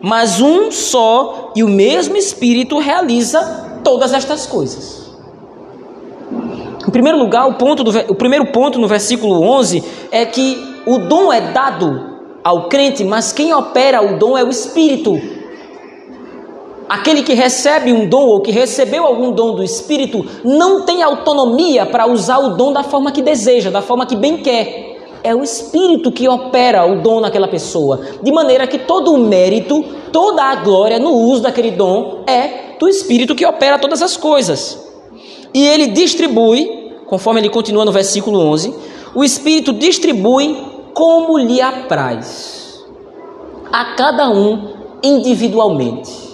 Mas 0.00 0.40
um 0.40 0.70
só 0.70 1.52
e 1.54 1.62
o 1.62 1.68
mesmo 1.68 2.16
Espírito 2.16 2.78
realiza 2.78 3.80
todas 3.82 4.14
estas 4.14 4.46
coisas. 4.46 5.03
Primeiro 6.94 7.18
lugar, 7.18 7.48
o, 7.48 7.54
ponto 7.54 7.82
do, 7.82 7.90
o 8.08 8.14
primeiro 8.14 8.52
ponto 8.52 8.78
no 8.78 8.86
versículo 8.86 9.42
11 9.42 9.82
é 10.12 10.24
que 10.24 10.56
o 10.86 10.98
dom 10.98 11.32
é 11.32 11.40
dado 11.40 12.20
ao 12.44 12.68
crente, 12.68 13.02
mas 13.02 13.32
quem 13.32 13.52
opera 13.52 14.00
o 14.00 14.16
dom 14.16 14.38
é 14.38 14.44
o 14.44 14.48
Espírito. 14.48 15.20
Aquele 16.88 17.24
que 17.24 17.34
recebe 17.34 17.92
um 17.92 18.08
dom 18.08 18.28
ou 18.28 18.40
que 18.40 18.52
recebeu 18.52 19.04
algum 19.04 19.32
dom 19.32 19.56
do 19.56 19.64
Espírito 19.64 20.24
não 20.44 20.82
tem 20.82 21.02
autonomia 21.02 21.84
para 21.84 22.06
usar 22.06 22.38
o 22.38 22.50
dom 22.50 22.72
da 22.72 22.84
forma 22.84 23.10
que 23.10 23.22
deseja, 23.22 23.72
da 23.72 23.82
forma 23.82 24.06
que 24.06 24.14
bem 24.14 24.36
quer. 24.36 25.18
É 25.24 25.34
o 25.34 25.42
Espírito 25.42 26.12
que 26.12 26.28
opera 26.28 26.86
o 26.86 27.02
dom 27.02 27.18
naquela 27.18 27.48
pessoa, 27.48 28.02
de 28.22 28.30
maneira 28.30 28.68
que 28.68 28.78
todo 28.78 29.12
o 29.12 29.18
mérito, 29.18 29.84
toda 30.12 30.44
a 30.44 30.54
glória 30.54 31.00
no 31.00 31.10
uso 31.10 31.42
daquele 31.42 31.72
dom 31.72 32.22
é 32.28 32.76
do 32.78 32.88
Espírito 32.88 33.34
que 33.34 33.44
opera 33.44 33.80
todas 33.80 34.00
as 34.00 34.16
coisas. 34.16 34.84
E 35.54 35.64
ele 35.64 35.86
distribui, 35.86 36.83
conforme 37.06 37.40
ele 37.40 37.50
continua 37.50 37.84
no 37.84 37.92
versículo 37.92 38.38
11, 38.38 38.74
o 39.14 39.22
Espírito 39.22 39.72
distribui 39.72 40.56
como 40.92 41.38
lhe 41.38 41.60
apraz, 41.60 42.84
a 43.72 43.96
cada 43.96 44.30
um 44.30 44.74
individualmente. 45.02 46.24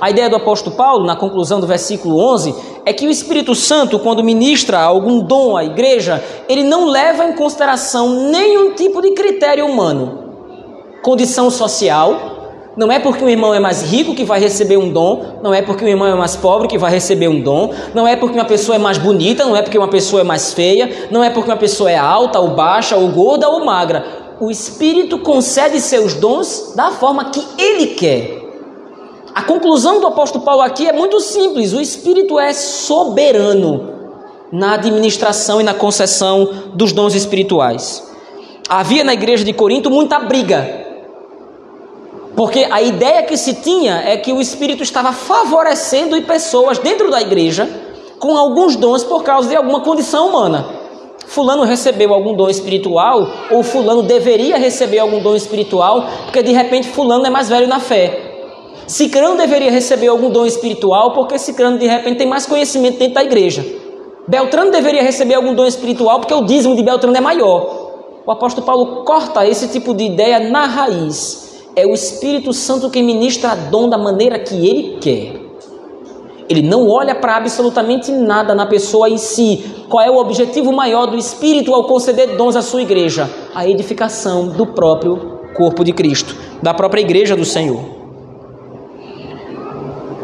A 0.00 0.10
ideia 0.10 0.28
do 0.28 0.36
apóstolo 0.36 0.74
Paulo, 0.74 1.06
na 1.06 1.14
conclusão 1.14 1.60
do 1.60 1.66
versículo 1.66 2.18
11, 2.18 2.54
é 2.84 2.92
que 2.92 3.06
o 3.06 3.10
Espírito 3.10 3.54
Santo, 3.54 4.00
quando 4.00 4.24
ministra 4.24 4.80
algum 4.80 5.20
dom 5.20 5.56
à 5.56 5.64
igreja, 5.64 6.22
ele 6.48 6.64
não 6.64 6.86
leva 6.86 7.24
em 7.24 7.34
consideração 7.34 8.08
nenhum 8.30 8.74
tipo 8.74 9.00
de 9.00 9.12
critério 9.12 9.64
humano, 9.64 10.24
condição 11.02 11.50
social, 11.50 12.31
não 12.76 12.90
é 12.90 12.98
porque 12.98 13.22
um 13.22 13.28
irmão 13.28 13.52
é 13.52 13.60
mais 13.60 13.82
rico 13.82 14.14
que 14.14 14.24
vai 14.24 14.40
receber 14.40 14.78
um 14.78 14.90
dom, 14.90 15.38
não 15.42 15.52
é 15.52 15.60
porque 15.60 15.84
um 15.84 15.88
irmão 15.88 16.08
é 16.08 16.14
mais 16.14 16.36
pobre 16.36 16.68
que 16.68 16.78
vai 16.78 16.90
receber 16.90 17.28
um 17.28 17.40
dom, 17.40 17.72
não 17.94 18.08
é 18.08 18.16
porque 18.16 18.38
uma 18.38 18.46
pessoa 18.46 18.76
é 18.76 18.78
mais 18.78 18.96
bonita, 18.96 19.44
não 19.44 19.56
é 19.56 19.62
porque 19.62 19.76
uma 19.76 19.88
pessoa 19.88 20.22
é 20.22 20.24
mais 20.24 20.54
feia, 20.54 21.08
não 21.10 21.22
é 21.22 21.28
porque 21.28 21.50
uma 21.50 21.56
pessoa 21.56 21.90
é 21.90 21.98
alta 21.98 22.40
ou 22.40 22.48
baixa 22.48 22.96
ou 22.96 23.08
gorda 23.08 23.48
ou 23.48 23.64
magra. 23.64 24.04
O 24.40 24.50
Espírito 24.50 25.18
concede 25.18 25.80
seus 25.80 26.14
dons 26.14 26.72
da 26.74 26.90
forma 26.90 27.26
que 27.26 27.44
ele 27.58 27.88
quer. 27.88 28.42
A 29.34 29.42
conclusão 29.42 30.00
do 30.00 30.06
apóstolo 30.06 30.44
Paulo 30.44 30.62
aqui 30.62 30.86
é 30.86 30.92
muito 30.92 31.20
simples: 31.20 31.72
o 31.72 31.80
Espírito 31.80 32.40
é 32.40 32.52
soberano 32.52 33.92
na 34.50 34.74
administração 34.74 35.60
e 35.60 35.64
na 35.64 35.74
concessão 35.74 36.48
dos 36.74 36.92
dons 36.92 37.14
espirituais. 37.14 38.02
Havia 38.68 39.04
na 39.04 39.14
igreja 39.14 39.44
de 39.44 39.52
Corinto 39.52 39.90
muita 39.90 40.18
briga, 40.18 40.81
porque 42.36 42.66
a 42.70 42.80
ideia 42.80 43.22
que 43.22 43.36
se 43.36 43.54
tinha 43.54 44.02
é 44.06 44.16
que 44.16 44.32
o 44.32 44.40
Espírito 44.40 44.82
estava 44.82 45.12
favorecendo 45.12 46.20
pessoas 46.22 46.78
dentro 46.78 47.10
da 47.10 47.20
igreja 47.20 47.68
com 48.18 48.36
alguns 48.36 48.76
dons 48.76 49.04
por 49.04 49.22
causa 49.22 49.48
de 49.48 49.56
alguma 49.56 49.80
condição 49.80 50.28
humana. 50.28 50.64
Fulano 51.26 51.64
recebeu 51.64 52.12
algum 52.12 52.34
dom 52.34 52.48
espiritual, 52.48 53.26
ou 53.50 53.62
Fulano 53.62 54.02
deveria 54.02 54.58
receber 54.58 54.98
algum 54.98 55.20
dom 55.20 55.34
espiritual, 55.34 56.04
porque 56.24 56.42
de 56.42 56.52
repente 56.52 56.88
Fulano 56.88 57.26
é 57.26 57.30
mais 57.30 57.48
velho 57.48 57.66
na 57.66 57.80
fé. 57.80 58.32
Cicrano 58.86 59.36
deveria 59.36 59.70
receber 59.70 60.08
algum 60.08 60.30
dom 60.30 60.44
espiritual, 60.44 61.12
porque 61.14 61.38
Cicrano 61.38 61.78
de 61.78 61.86
repente 61.86 62.18
tem 62.18 62.26
mais 62.26 62.46
conhecimento 62.46 62.98
dentro 62.98 63.14
da 63.14 63.24
igreja. 63.24 63.64
Beltrano 64.28 64.70
deveria 64.70 65.02
receber 65.02 65.34
algum 65.34 65.54
dom 65.54 65.66
espiritual, 65.66 66.20
porque 66.20 66.34
o 66.34 66.44
dízimo 66.44 66.76
de 66.76 66.82
Beltrano 66.82 67.16
é 67.16 67.20
maior. 67.20 67.92
O 68.24 68.30
apóstolo 68.30 68.64
Paulo 68.64 69.02
corta 69.04 69.46
esse 69.46 69.68
tipo 69.68 69.94
de 69.94 70.04
ideia 70.04 70.38
na 70.38 70.66
raiz. 70.66 71.51
É 71.74 71.86
o 71.86 71.94
Espírito 71.94 72.52
Santo 72.52 72.90
que 72.90 73.02
ministra 73.02 73.54
dom 73.54 73.88
da 73.88 73.96
maneira 73.96 74.38
que 74.38 74.54
ele 74.66 74.98
quer. 75.00 75.40
Ele 76.48 76.60
não 76.60 76.88
olha 76.88 77.14
para 77.14 77.36
absolutamente 77.36 78.12
nada 78.12 78.54
na 78.54 78.66
pessoa 78.66 79.08
em 79.08 79.16
si. 79.16 79.64
Qual 79.88 80.04
é 80.04 80.10
o 80.10 80.18
objetivo 80.18 80.70
maior 80.70 81.06
do 81.06 81.16
Espírito 81.16 81.74
ao 81.74 81.84
conceder 81.84 82.36
dons 82.36 82.56
à 82.56 82.62
sua 82.62 82.82
igreja? 82.82 83.30
A 83.54 83.66
edificação 83.66 84.48
do 84.48 84.66
próprio 84.66 85.40
corpo 85.54 85.82
de 85.82 85.92
Cristo, 85.92 86.36
da 86.62 86.74
própria 86.74 87.00
igreja 87.00 87.34
do 87.34 87.44
Senhor. 87.44 87.80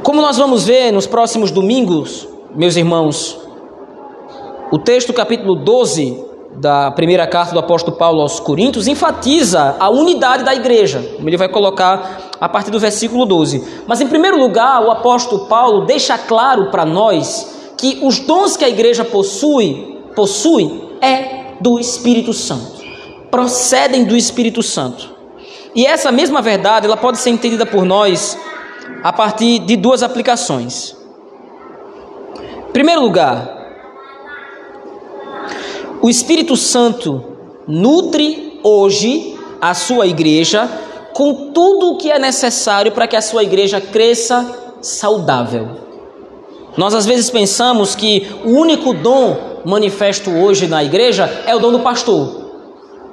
Como 0.03 0.21
nós 0.21 0.37
vamos 0.37 0.67
ver 0.67 0.93
nos 0.93 1.07
próximos 1.07 1.51
domingos, 1.51 2.29
meus 2.55 2.77
irmãos, 2.77 3.39
o 4.71 4.79
texto 4.79 5.13
capítulo 5.13 5.55
12 5.55 6.28
da 6.57 6.91
primeira 6.91 7.27
carta 7.27 7.53
do 7.53 7.59
apóstolo 7.59 7.97
Paulo 7.97 8.21
aos 8.21 8.41
Coríntios 8.41 8.89
enfatiza 8.89 9.77
a 9.79 9.89
unidade 9.91 10.45
da 10.45 10.55
igreja, 10.55 11.03
como 11.17 11.29
ele 11.29 11.37
vai 11.37 11.49
colocar 11.49 12.31
a 12.41 12.49
partir 12.49 12.71
do 12.71 12.81
versículo 12.81 13.27
12. 13.27 13.83
Mas 13.87 14.01
em 14.01 14.07
primeiro 14.07 14.39
lugar, 14.39 14.83
o 14.83 14.91
apóstolo 14.91 15.47
Paulo 15.47 15.85
deixa 15.85 16.17
claro 16.17 16.71
para 16.71 16.85
nós 16.85 17.75
que 17.77 18.01
os 18.03 18.19
dons 18.19 18.57
que 18.57 18.65
a 18.65 18.69
igreja 18.69 19.05
possui, 19.05 19.99
possui 20.15 20.89
é 21.01 21.55
do 21.61 21.79
Espírito 21.79 22.33
Santo. 22.33 22.79
Procedem 23.31 24.05
do 24.05 24.17
Espírito 24.17 24.63
Santo. 24.63 25.17
E 25.75 25.87
essa 25.87 26.11
mesma 26.11 26.41
verdade, 26.41 26.87
ela 26.87 26.97
pode 26.97 27.19
ser 27.19 27.31
entendida 27.31 27.67
por 27.67 27.85
nós 27.85 28.37
a 29.03 29.13
partir 29.13 29.61
de 29.61 29.77
duas 29.77 30.03
aplicações. 30.03 30.97
Em 32.69 32.73
primeiro 32.73 33.01
lugar, 33.01 33.58
o 36.01 36.09
Espírito 36.09 36.57
Santo 36.57 37.25
nutre 37.67 38.61
hoje 38.63 39.37
a 39.61 39.75
sua 39.75 40.07
igreja 40.07 40.69
com 41.13 41.51
tudo 41.53 41.91
o 41.91 41.97
que 41.97 42.11
é 42.11 42.19
necessário 42.19 42.93
para 42.93 43.07
que 43.07 43.17
a 43.17 43.23
sua 43.23 43.43
igreja 43.43 43.81
cresça 43.81 44.77
saudável. 44.81 45.69
Nós 46.77 46.95
às 46.95 47.05
vezes 47.05 47.29
pensamos 47.29 47.97
que 47.97 48.29
o 48.45 48.51
único 48.51 48.95
dom 48.95 49.37
manifesto 49.65 50.31
hoje 50.31 50.69
na 50.69 50.85
igreja 50.85 51.43
é 51.45 51.55
o 51.57 51.59
dom 51.59 51.73
do 51.73 51.81
pastor. 51.81 52.47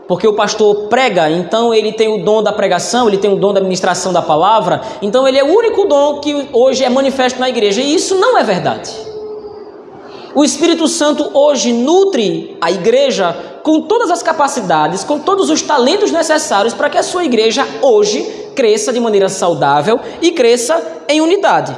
Porque 0.08 0.28
o 0.28 0.34
pastor 0.34 0.88
prega, 0.88 1.32
então 1.32 1.74
ele 1.74 1.92
tem 1.92 2.08
o 2.08 2.24
dom 2.24 2.44
da 2.44 2.54
pregação, 2.54 3.08
ele 3.08 3.18
tem 3.18 3.34
o 3.34 3.38
dom 3.38 3.52
da 3.52 3.60
administração 3.60 4.14
da 4.14 4.22
palavra, 4.22 4.82
então 5.02 5.28
ele 5.28 5.40
é 5.40 5.44
o 5.44 5.48
único 5.48 5.86
dom 5.86 6.20
que 6.20 6.48
hoje 6.54 6.84
é 6.84 6.90
manifesto 6.90 7.40
na 7.40 7.50
igreja. 7.50 7.82
E 7.82 7.96
isso 7.96 8.14
não 8.14 8.38
é 8.38 8.44
verdade. 8.44 8.92
O 10.36 10.44
Espírito 10.44 10.86
Santo 10.90 11.32
hoje 11.34 11.72
nutre 11.72 12.58
a 12.60 12.70
igreja 12.70 13.34
com 13.64 13.80
todas 13.80 14.12
as 14.12 14.22
capacidades, 14.22 15.02
com 15.02 15.18
todos 15.18 15.50
os 15.50 15.62
talentos 15.62 16.12
necessários 16.12 16.74
para 16.74 16.90
que 16.90 16.98
a 16.98 17.04
sua 17.04 17.24
igreja 17.24 17.66
hoje 17.82 18.22
cresça 18.54 18.92
de 18.92 19.00
maneira 19.00 19.30
saudável 19.30 19.98
e 20.22 20.32
cresça 20.32 21.06
em 21.08 21.22
unidade. 21.22 21.74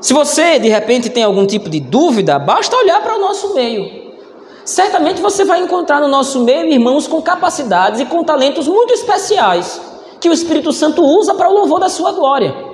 Se 0.00 0.12
você 0.12 0.58
de 0.58 0.68
repente 0.68 1.08
tem 1.08 1.22
algum 1.22 1.46
tipo 1.46 1.70
de 1.70 1.78
dúvida, 1.78 2.40
basta 2.40 2.76
olhar 2.76 3.00
para 3.00 3.14
o 3.16 3.20
nosso 3.20 3.54
meio. 3.54 4.16
Certamente 4.64 5.22
você 5.22 5.44
vai 5.44 5.60
encontrar 5.60 6.00
no 6.00 6.08
nosso 6.08 6.40
meio 6.40 6.66
irmãos 6.66 7.06
com 7.06 7.22
capacidades 7.22 8.00
e 8.00 8.06
com 8.06 8.24
talentos 8.24 8.66
muito 8.66 8.92
especiais 8.92 9.80
que 10.20 10.28
o 10.28 10.32
Espírito 10.32 10.72
Santo 10.72 11.04
usa 11.04 11.34
para 11.34 11.48
o 11.48 11.54
louvor 11.54 11.78
da 11.78 11.88
sua 11.88 12.10
glória 12.10 12.65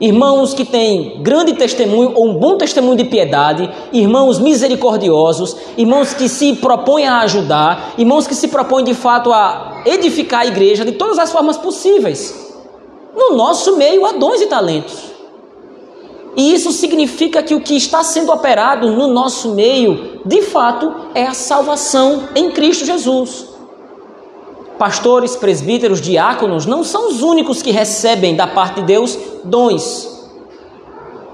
irmãos 0.00 0.52
que 0.52 0.64
têm 0.64 1.22
grande 1.22 1.54
testemunho 1.54 2.12
ou 2.14 2.28
um 2.28 2.34
bom 2.34 2.56
testemunho 2.56 2.96
de 2.96 3.04
piedade, 3.04 3.70
irmãos 3.92 4.38
misericordiosos, 4.38 5.56
irmãos 5.76 6.12
que 6.12 6.28
se 6.28 6.54
propõem 6.56 7.06
a 7.06 7.20
ajudar, 7.20 7.94
irmãos 7.96 8.26
que 8.26 8.34
se 8.34 8.48
propõem 8.48 8.84
de 8.84 8.94
fato 8.94 9.32
a 9.32 9.82
edificar 9.86 10.40
a 10.40 10.46
igreja 10.46 10.84
de 10.84 10.92
todas 10.92 11.18
as 11.18 11.32
formas 11.32 11.56
possíveis. 11.56 12.46
No 13.14 13.34
nosso 13.34 13.76
meio 13.76 14.04
há 14.04 14.12
dons 14.12 14.40
e 14.42 14.46
talentos. 14.46 15.16
E 16.36 16.52
isso 16.52 16.70
significa 16.70 17.42
que 17.42 17.54
o 17.54 17.60
que 17.62 17.74
está 17.74 18.04
sendo 18.04 18.30
operado 18.30 18.90
no 18.90 19.08
nosso 19.08 19.54
meio, 19.54 20.20
de 20.26 20.42
fato, 20.42 20.94
é 21.14 21.26
a 21.26 21.32
salvação 21.32 22.28
em 22.34 22.50
Cristo 22.50 22.84
Jesus. 22.84 23.45
Pastores, 24.78 25.34
presbíteros, 25.34 26.00
diáconos 26.00 26.66
não 26.66 26.84
são 26.84 27.08
os 27.08 27.22
únicos 27.22 27.62
que 27.62 27.70
recebem 27.70 28.36
da 28.36 28.46
parte 28.46 28.80
de 28.80 28.86
Deus 28.86 29.18
dons. 29.42 30.14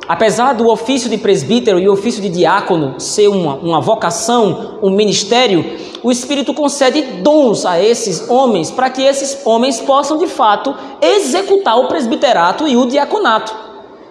Apesar 0.06 0.52
do 0.52 0.68
ofício 0.68 1.08
de 1.08 1.18
presbítero 1.18 1.78
e 1.78 1.88
o 1.88 1.92
ofício 1.92 2.20
de 2.20 2.28
diácono 2.28 3.00
ser 3.00 3.28
uma, 3.28 3.54
uma 3.54 3.80
vocação, 3.80 4.78
um 4.82 4.90
ministério, 4.90 5.64
o 6.02 6.10
Espírito 6.10 6.54
concede 6.54 7.02
dons 7.22 7.64
a 7.64 7.80
esses 7.82 8.28
homens 8.28 8.70
para 8.70 8.90
que 8.90 9.02
esses 9.02 9.44
homens 9.44 9.80
possam 9.80 10.18
de 10.18 10.26
fato 10.26 10.74
executar 11.00 11.78
o 11.78 11.88
presbiterato 11.88 12.68
e 12.68 12.76
o 12.76 12.86
diaconato. 12.86 13.54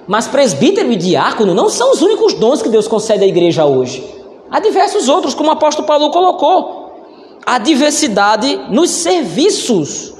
Mas 0.08 0.28
presbítero 0.28 0.91
e 0.91 0.96
diácono 0.96 1.54
não 1.54 1.70
são 1.70 1.91
os 1.91 2.02
únicos 2.02 2.34
dons 2.34 2.62
que 2.62 2.70
Deus 2.70 2.88
concede 2.88 3.24
à 3.24 3.28
igreja 3.28 3.65
hoje. 3.65 4.04
Há 4.50 4.60
diversos 4.60 5.08
outros, 5.08 5.34
como 5.34 5.50
o 5.50 5.54
apóstolo 5.54 5.88
Paulo 5.88 6.10
colocou 6.10 6.81
a 7.45 7.58
diversidade 7.58 8.56
nos 8.69 8.89
serviços, 8.89 10.13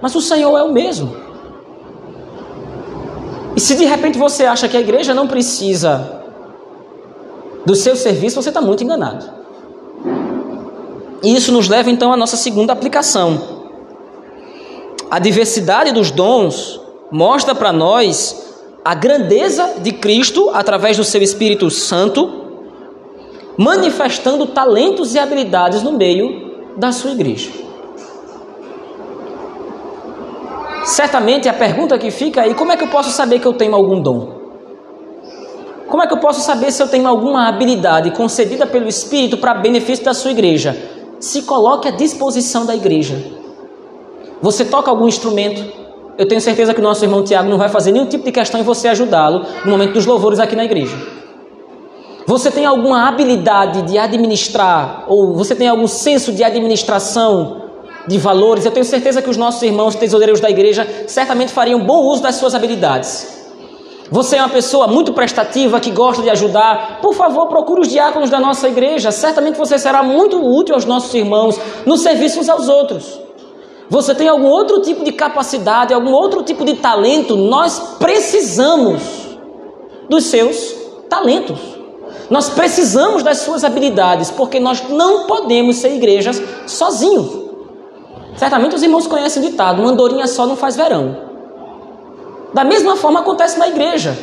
mas 0.00 0.14
o 0.14 0.20
Senhor 0.20 0.56
é 0.56 0.62
o 0.62 0.72
mesmo. 0.72 1.16
E 3.56 3.60
se 3.60 3.74
de 3.74 3.86
repente 3.86 4.18
você 4.18 4.44
acha 4.44 4.68
que 4.68 4.76
a 4.76 4.80
igreja 4.80 5.14
não 5.14 5.26
precisa 5.26 6.22
do 7.64 7.74
seu 7.74 7.96
serviço, 7.96 8.40
você 8.40 8.50
está 8.50 8.60
muito 8.60 8.84
enganado. 8.84 9.24
E 11.22 11.34
isso 11.34 11.50
nos 11.50 11.68
leva 11.68 11.90
então 11.90 12.12
à 12.12 12.16
nossa 12.16 12.36
segunda 12.36 12.72
aplicação. 12.72 13.56
A 15.10 15.18
diversidade 15.18 15.92
dos 15.92 16.10
dons 16.10 16.80
mostra 17.10 17.54
para 17.54 17.72
nós 17.72 18.44
a 18.84 18.94
grandeza 18.94 19.76
de 19.80 19.92
Cristo 19.92 20.50
através 20.52 20.96
do 20.96 21.02
seu 21.02 21.22
Espírito 21.22 21.70
Santo, 21.70 22.44
manifestando 23.56 24.46
talentos 24.46 25.14
e 25.14 25.18
habilidades 25.18 25.82
no 25.82 25.92
meio 25.92 26.45
da 26.76 26.92
sua 26.92 27.12
igreja. 27.12 27.50
Certamente 30.84 31.48
a 31.48 31.52
pergunta 31.52 31.98
que 31.98 32.10
fica 32.10 32.42
aí: 32.42 32.54
como 32.54 32.72
é 32.72 32.76
que 32.76 32.84
eu 32.84 32.88
posso 32.88 33.10
saber 33.10 33.40
que 33.40 33.46
eu 33.46 33.54
tenho 33.54 33.74
algum 33.74 34.00
dom? 34.00 34.36
Como 35.88 36.02
é 36.02 36.06
que 36.06 36.12
eu 36.12 36.18
posso 36.18 36.40
saber 36.40 36.72
se 36.72 36.82
eu 36.82 36.88
tenho 36.88 37.06
alguma 37.06 37.48
habilidade 37.48 38.10
concedida 38.10 38.66
pelo 38.66 38.88
Espírito 38.88 39.36
para 39.36 39.54
benefício 39.54 40.04
da 40.04 40.14
sua 40.14 40.30
igreja? 40.30 40.76
Se 41.20 41.42
coloque 41.42 41.88
à 41.88 41.90
disposição 41.90 42.66
da 42.66 42.74
igreja. 42.74 43.16
Você 44.42 44.64
toca 44.64 44.90
algum 44.90 45.08
instrumento? 45.08 45.64
Eu 46.18 46.26
tenho 46.26 46.40
certeza 46.40 46.74
que 46.74 46.80
o 46.80 46.82
nosso 46.82 47.04
irmão 47.04 47.22
Tiago 47.22 47.48
não 47.48 47.58
vai 47.58 47.68
fazer 47.68 47.92
nenhum 47.92 48.06
tipo 48.06 48.24
de 48.24 48.32
questão 48.32 48.60
em 48.60 48.64
você 48.64 48.88
ajudá-lo 48.88 49.44
no 49.64 49.70
momento 49.70 49.92
dos 49.94 50.06
louvores 50.06 50.38
aqui 50.38 50.56
na 50.56 50.64
igreja. 50.64 50.96
Você 52.26 52.50
tem 52.50 52.66
alguma 52.66 53.06
habilidade 53.06 53.82
de 53.82 53.96
administrar, 53.96 55.04
ou 55.06 55.32
você 55.32 55.54
tem 55.54 55.68
algum 55.68 55.86
senso 55.86 56.32
de 56.32 56.42
administração 56.42 57.62
de 58.08 58.18
valores? 58.18 58.64
Eu 58.64 58.72
tenho 58.72 58.84
certeza 58.84 59.22
que 59.22 59.30
os 59.30 59.36
nossos 59.36 59.62
irmãos 59.62 59.94
tesoureiros 59.94 60.40
da 60.40 60.50
igreja 60.50 61.04
certamente 61.06 61.52
fariam 61.52 61.78
bom 61.86 62.02
uso 62.06 62.22
das 62.22 62.34
suas 62.34 62.52
habilidades. 62.52 63.36
Você 64.10 64.36
é 64.36 64.40
uma 64.40 64.48
pessoa 64.48 64.88
muito 64.88 65.12
prestativa 65.12 65.78
que 65.78 65.92
gosta 65.92 66.20
de 66.20 66.28
ajudar. 66.30 66.98
Por 67.00 67.14
favor, 67.14 67.46
procure 67.46 67.82
os 67.82 67.88
diáconos 67.88 68.28
da 68.28 68.40
nossa 68.40 68.68
igreja. 68.68 69.12
Certamente 69.12 69.56
você 69.56 69.78
será 69.78 70.02
muito 70.02 70.44
útil 70.44 70.74
aos 70.74 70.84
nossos 70.84 71.14
irmãos 71.14 71.60
no 71.84 71.96
serviço 71.96 72.40
uns 72.40 72.48
aos 72.48 72.68
outros. 72.68 73.20
Você 73.88 74.16
tem 74.16 74.26
algum 74.26 74.48
outro 74.48 74.80
tipo 74.80 75.04
de 75.04 75.12
capacidade, 75.12 75.94
algum 75.94 76.10
outro 76.10 76.42
tipo 76.42 76.64
de 76.64 76.74
talento? 76.74 77.36
Nós 77.36 77.96
precisamos 78.00 79.00
dos 80.08 80.24
seus 80.24 80.74
talentos. 81.08 81.75
Nós 82.28 82.48
precisamos 82.48 83.22
das 83.22 83.38
suas 83.38 83.62
habilidades, 83.62 84.30
porque 84.30 84.58
nós 84.58 84.88
não 84.88 85.26
podemos 85.26 85.76
ser 85.76 85.94
igrejas 85.94 86.42
sozinhos. 86.66 87.46
Certamente 88.36 88.74
os 88.74 88.82
irmãos 88.82 89.06
conhecem 89.06 89.42
o 89.42 89.46
ditado: 89.46 89.80
uma 89.80 89.90
andorinha 89.90 90.26
só 90.26 90.46
não 90.46 90.56
faz 90.56 90.76
verão. 90.76 91.24
Da 92.52 92.64
mesma 92.64 92.96
forma 92.96 93.20
acontece 93.20 93.58
na 93.58 93.68
igreja. 93.68 94.16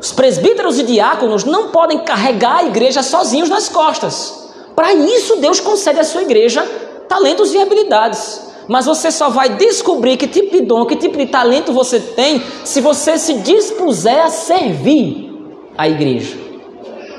Os 0.00 0.12
presbíteros 0.12 0.78
e 0.78 0.82
diáconos 0.82 1.44
não 1.44 1.68
podem 1.68 1.98
carregar 1.98 2.58
a 2.58 2.64
igreja 2.64 3.02
sozinhos 3.02 3.48
nas 3.48 3.68
costas. 3.68 4.52
Para 4.74 4.92
isso, 4.92 5.36
Deus 5.36 5.60
concede 5.60 6.00
à 6.00 6.04
sua 6.04 6.22
igreja 6.22 6.62
talentos 7.08 7.54
e 7.54 7.58
habilidades. 7.58 8.52
Mas 8.66 8.86
você 8.86 9.10
só 9.10 9.28
vai 9.28 9.50
descobrir 9.50 10.16
que 10.16 10.26
tipo 10.26 10.50
de 10.50 10.62
dom, 10.62 10.86
que 10.86 10.96
tipo 10.96 11.16
de 11.16 11.26
talento 11.26 11.72
você 11.72 12.00
tem, 12.00 12.42
se 12.64 12.80
você 12.80 13.18
se 13.18 13.34
dispuser 13.34 14.20
a 14.24 14.30
servir 14.30 15.30
a 15.76 15.88
igreja. 15.88 16.43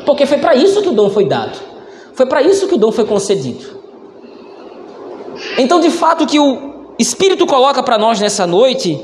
Porque 0.06 0.26
foi 0.26 0.38
para 0.38 0.56
isso 0.56 0.82
que 0.82 0.89
o 0.89 0.94
dom 0.94 1.10
foi 1.10 1.26
dado. 1.26 1.58
Foi 2.13 2.26
para 2.26 2.41
isso 2.41 2.68
que 2.68 2.76
o 2.76 2.78
dom 2.78 2.91
foi 2.91 3.06
concedido. 3.06 3.65
Então, 5.58 5.80
de 5.80 5.89
fato, 5.89 6.24
o 6.24 6.28
que 6.28 6.39
o 6.39 6.94
Espírito 6.98 7.46
coloca 7.46 7.84
para 7.84 7.98
nós 7.98 8.20
nessa 8.22 8.48
noite 8.48 9.04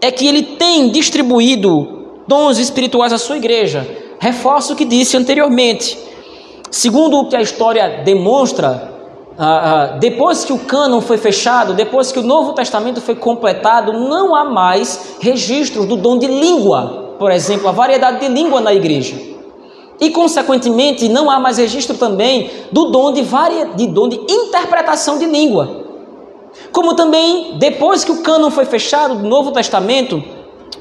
é 0.00 0.10
que 0.10 0.26
ele 0.26 0.42
tem 0.42 0.90
distribuído 0.90 2.04
dons 2.28 2.58
espirituais 2.58 3.12
à 3.12 3.18
sua 3.18 3.36
igreja. 3.36 3.86
Reforço 4.18 4.74
o 4.74 4.76
que 4.76 4.84
disse 4.84 5.16
anteriormente. 5.16 5.98
Segundo 6.70 7.18
o 7.18 7.28
que 7.28 7.36
a 7.36 7.40
história 7.40 8.02
demonstra, 8.04 8.92
depois 10.00 10.44
que 10.44 10.52
o 10.52 10.58
cânon 10.58 11.00
foi 11.00 11.16
fechado, 11.16 11.72
depois 11.72 12.12
que 12.12 12.18
o 12.18 12.22
Novo 12.22 12.52
Testamento 12.52 13.00
foi 13.00 13.14
completado, 13.14 13.92
não 13.92 14.34
há 14.34 14.44
mais 14.44 15.16
registros 15.20 15.86
do 15.86 15.96
dom 15.96 16.18
de 16.18 16.26
língua, 16.26 17.14
por 17.18 17.30
exemplo, 17.30 17.68
a 17.68 17.72
variedade 17.72 18.20
de 18.20 18.28
língua 18.28 18.60
na 18.60 18.74
igreja. 18.74 19.33
E, 20.00 20.10
consequentemente, 20.10 21.08
não 21.08 21.30
há 21.30 21.38
mais 21.38 21.58
registro 21.58 21.96
também 21.96 22.50
do 22.72 22.86
dom 22.86 23.12
de, 23.12 23.22
varia, 23.22 23.66
de, 23.66 23.86
dom 23.86 24.08
de 24.08 24.16
interpretação 24.28 25.18
de 25.18 25.26
língua. 25.26 25.84
Como 26.72 26.94
também, 26.94 27.56
depois 27.58 28.04
que 28.04 28.12
o 28.12 28.22
cânon 28.22 28.50
foi 28.50 28.64
fechado 28.64 29.16
do 29.16 29.28
Novo 29.28 29.52
Testamento, 29.52 30.22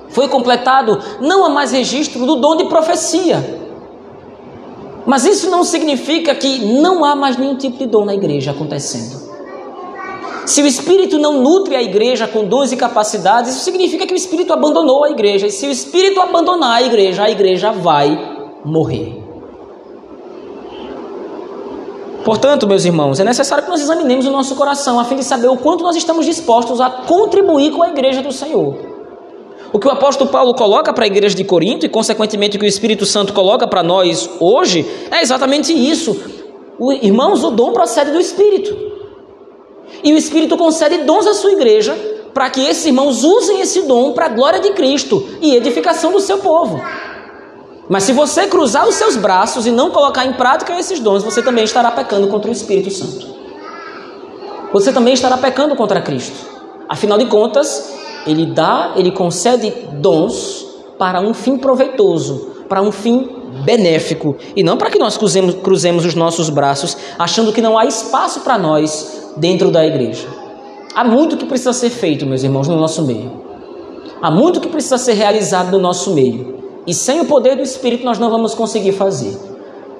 foi 0.09 0.27
completado, 0.27 0.99
não 1.21 1.45
há 1.45 1.49
mais 1.49 1.71
registro 1.71 2.25
do 2.25 2.35
dom 2.35 2.55
de 2.55 2.65
profecia. 2.65 3.61
Mas 5.05 5.25
isso 5.25 5.49
não 5.49 5.63
significa 5.63 6.33
que 6.33 6.59
não 6.59 7.03
há 7.03 7.15
mais 7.15 7.37
nenhum 7.37 7.55
tipo 7.55 7.77
de 7.77 7.85
dom 7.85 8.05
na 8.05 8.13
igreja 8.13 8.51
acontecendo. 8.51 9.21
Se 10.45 10.61
o 10.61 10.67
Espírito 10.67 11.17
não 11.17 11.41
nutre 11.41 11.75
a 11.75 11.81
igreja 11.81 12.27
com 12.27 12.45
dons 12.45 12.71
e 12.71 12.77
capacidades, 12.77 13.51
isso 13.51 13.63
significa 13.63 14.05
que 14.05 14.13
o 14.13 14.17
Espírito 14.17 14.51
abandonou 14.51 15.03
a 15.03 15.09
igreja. 15.09 15.47
E 15.47 15.51
se 15.51 15.65
o 15.65 15.71
Espírito 15.71 16.19
abandonar 16.19 16.77
a 16.77 16.81
igreja, 16.83 17.23
a 17.23 17.29
igreja 17.29 17.71
vai 17.71 18.32
morrer. 18.65 19.23
Portanto, 22.23 22.65
meus 22.65 22.85
irmãos, 22.85 23.19
é 23.19 23.23
necessário 23.23 23.63
que 23.65 23.69
nós 23.69 23.81
examinemos 23.81 24.25
o 24.25 24.31
nosso 24.31 24.55
coração 24.55 24.97
a 24.99 25.03
fim 25.03 25.15
de 25.15 25.25
saber 25.25 25.47
o 25.47 25.57
quanto 25.57 25.83
nós 25.83 25.95
estamos 25.95 26.25
dispostos 26.25 26.79
a 26.79 26.89
contribuir 26.89 27.71
com 27.71 27.83
a 27.83 27.89
igreja 27.89 28.21
do 28.21 28.31
Senhor. 28.31 28.75
O 29.73 29.79
que 29.79 29.87
o 29.87 29.91
apóstolo 29.91 30.29
Paulo 30.29 30.53
coloca 30.53 30.93
para 30.93 31.03
a 31.03 31.07
igreja 31.07 31.35
de 31.35 31.43
Corinto 31.43 31.85
e, 31.85 31.89
consequentemente, 31.89 32.55
o 32.55 32.59
que 32.59 32.65
o 32.65 32.69
Espírito 32.69 33.05
Santo 33.05 33.33
coloca 33.33 33.67
para 33.67 33.83
nós 33.83 34.29
hoje 34.39 34.85
é 35.11 35.21
exatamente 35.21 35.73
isso. 35.73 36.15
O, 36.79 36.93
irmãos, 36.93 37.43
o 37.43 37.51
dom 37.51 37.73
procede 37.73 38.11
do 38.11 38.19
Espírito. 38.19 38.93
E 40.03 40.13
o 40.13 40.17
Espírito 40.17 40.55
concede 40.55 40.99
dons 40.99 41.27
à 41.27 41.33
sua 41.33 41.51
igreja 41.51 41.93
para 42.33 42.49
que 42.49 42.61
esses 42.61 42.85
irmãos 42.85 43.23
usem 43.23 43.61
esse 43.61 43.81
dom 43.81 44.11
para 44.13 44.27
a 44.27 44.29
glória 44.29 44.59
de 44.59 44.71
Cristo 44.71 45.27
e 45.41 45.55
edificação 45.55 46.11
do 46.11 46.19
seu 46.19 46.37
povo. 46.37 46.81
Mas 47.89 48.03
se 48.03 48.13
você 48.13 48.47
cruzar 48.47 48.87
os 48.87 48.95
seus 48.95 49.17
braços 49.17 49.67
e 49.67 49.71
não 49.71 49.91
colocar 49.91 50.25
em 50.25 50.33
prática 50.33 50.77
esses 50.79 50.99
dons, 50.99 51.23
você 51.23 51.41
também 51.41 51.63
estará 51.63 51.91
pecando 51.91 52.27
contra 52.27 52.49
o 52.49 52.53
Espírito 52.53 52.91
Santo. 52.91 53.27
Você 54.71 54.91
também 54.91 55.13
estará 55.13 55.37
pecando 55.37 55.75
contra 55.75 56.01
Cristo. 56.01 56.35
Afinal 56.87 57.17
de 57.17 57.25
contas, 57.25 57.93
ele 58.25 58.45
dá, 58.45 58.93
ele 58.95 59.11
concede 59.11 59.71
dons 59.93 60.65
para 60.97 61.19
um 61.19 61.33
fim 61.33 61.57
proveitoso, 61.57 62.51
para 62.69 62.81
um 62.81 62.91
fim 62.91 63.29
benéfico, 63.65 64.35
e 64.55 64.63
não 64.63 64.77
para 64.77 64.89
que 64.89 64.97
nós 64.97 65.17
cruzemos, 65.17 65.55
cruzemos 65.55 66.05
os 66.05 66.15
nossos 66.15 66.49
braços 66.49 66.97
achando 67.19 67.51
que 67.53 67.61
não 67.61 67.77
há 67.77 67.85
espaço 67.85 68.39
para 68.39 68.57
nós 68.57 69.31
dentro 69.37 69.69
da 69.69 69.85
igreja. 69.85 70.27
Há 70.95 71.03
muito 71.03 71.37
que 71.37 71.45
precisa 71.45 71.73
ser 71.73 71.89
feito, 71.89 72.25
meus 72.25 72.43
irmãos, 72.43 72.67
no 72.67 72.75
nosso 72.75 73.03
meio. 73.03 73.31
Há 74.21 74.31
muito 74.31 74.59
que 74.59 74.69
precisa 74.69 74.97
ser 74.97 75.13
realizado 75.13 75.71
no 75.71 75.79
nosso 75.79 76.13
meio. 76.13 76.52
E 76.85 76.93
sem 76.93 77.21
o 77.21 77.25
poder 77.25 77.55
do 77.55 77.61
Espírito 77.61 78.03
nós 78.03 78.19
não 78.19 78.29
vamos 78.29 78.53
conseguir 78.53 78.91
fazer. 78.91 79.37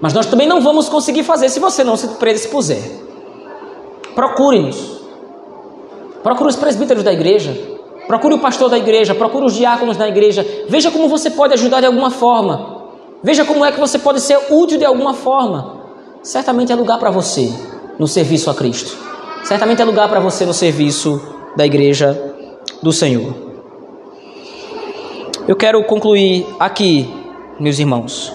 Mas 0.02 0.14
nós 0.14 0.26
também 0.26 0.48
não 0.48 0.60
vamos 0.60 0.90
conseguir 0.90 1.24
fazer 1.24 1.50
se 1.50 1.60
você 1.60 1.84
não 1.84 1.96
se 1.96 2.08
predispuser. 2.10 2.82
Procure-nos. 4.14 5.02
Procure 6.22 6.50
os 6.50 6.56
presbíteros 6.56 7.04
da 7.04 7.14
igreja. 7.14 7.58
Procure 8.08 8.36
o 8.36 8.40
pastor 8.40 8.70
da 8.70 8.78
igreja, 8.78 9.16
procure 9.16 9.46
os 9.46 9.54
diáconos 9.54 9.96
da 9.96 10.08
igreja. 10.08 10.46
Veja 10.68 10.92
como 10.92 11.08
você 11.08 11.30
pode 11.30 11.54
ajudar 11.54 11.80
de 11.80 11.86
alguma 11.86 12.12
forma. 12.12 12.84
Veja 13.24 13.46
como 13.46 13.64
é 13.64 13.72
que 13.72 13.80
você 13.80 13.98
pode 13.98 14.20
ser 14.20 14.38
útil 14.50 14.78
de 14.78 14.86
alguma 14.86 15.14
forma. 15.14 15.82
Certamente 16.22 16.72
é 16.72 16.76
lugar 16.76 17.00
para 17.00 17.10
você 17.10 17.54
no 17.98 18.08
serviço 18.08 18.50
a 18.50 18.54
Cristo. 18.54 18.98
Certamente 19.44 19.82
é 19.82 19.86
lugar 19.86 20.10
para 20.10 20.20
você 20.20 20.46
no 20.46 20.54
serviço 20.54 21.22
da 21.56 21.66
igreja 21.66 22.36
do 22.82 22.92
Senhor. 22.92 23.43
Eu 25.48 25.56
quero 25.56 25.84
concluir 25.84 26.46
aqui, 26.60 27.10
meus 27.60 27.80
irmãos. 27.80 28.34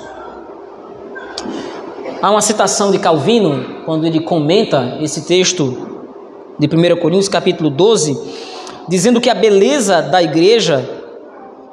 Há 2.21 2.31
uma 2.31 2.41
citação 2.41 2.91
de 2.91 2.99
Calvino, 2.99 3.83
quando 3.85 4.07
ele 4.07 4.21
comenta 4.21 4.99
esse 5.01 5.27
texto 5.27 5.77
de 6.59 6.67
1 6.67 6.97
Coríntios, 7.01 7.29
capítulo 7.29 7.71
12 7.71 8.49
dizendo 8.89 9.21
que 9.21 9.29
a 9.29 9.35
beleza 9.35 10.01
da 10.01 10.23
igreja 10.23 10.89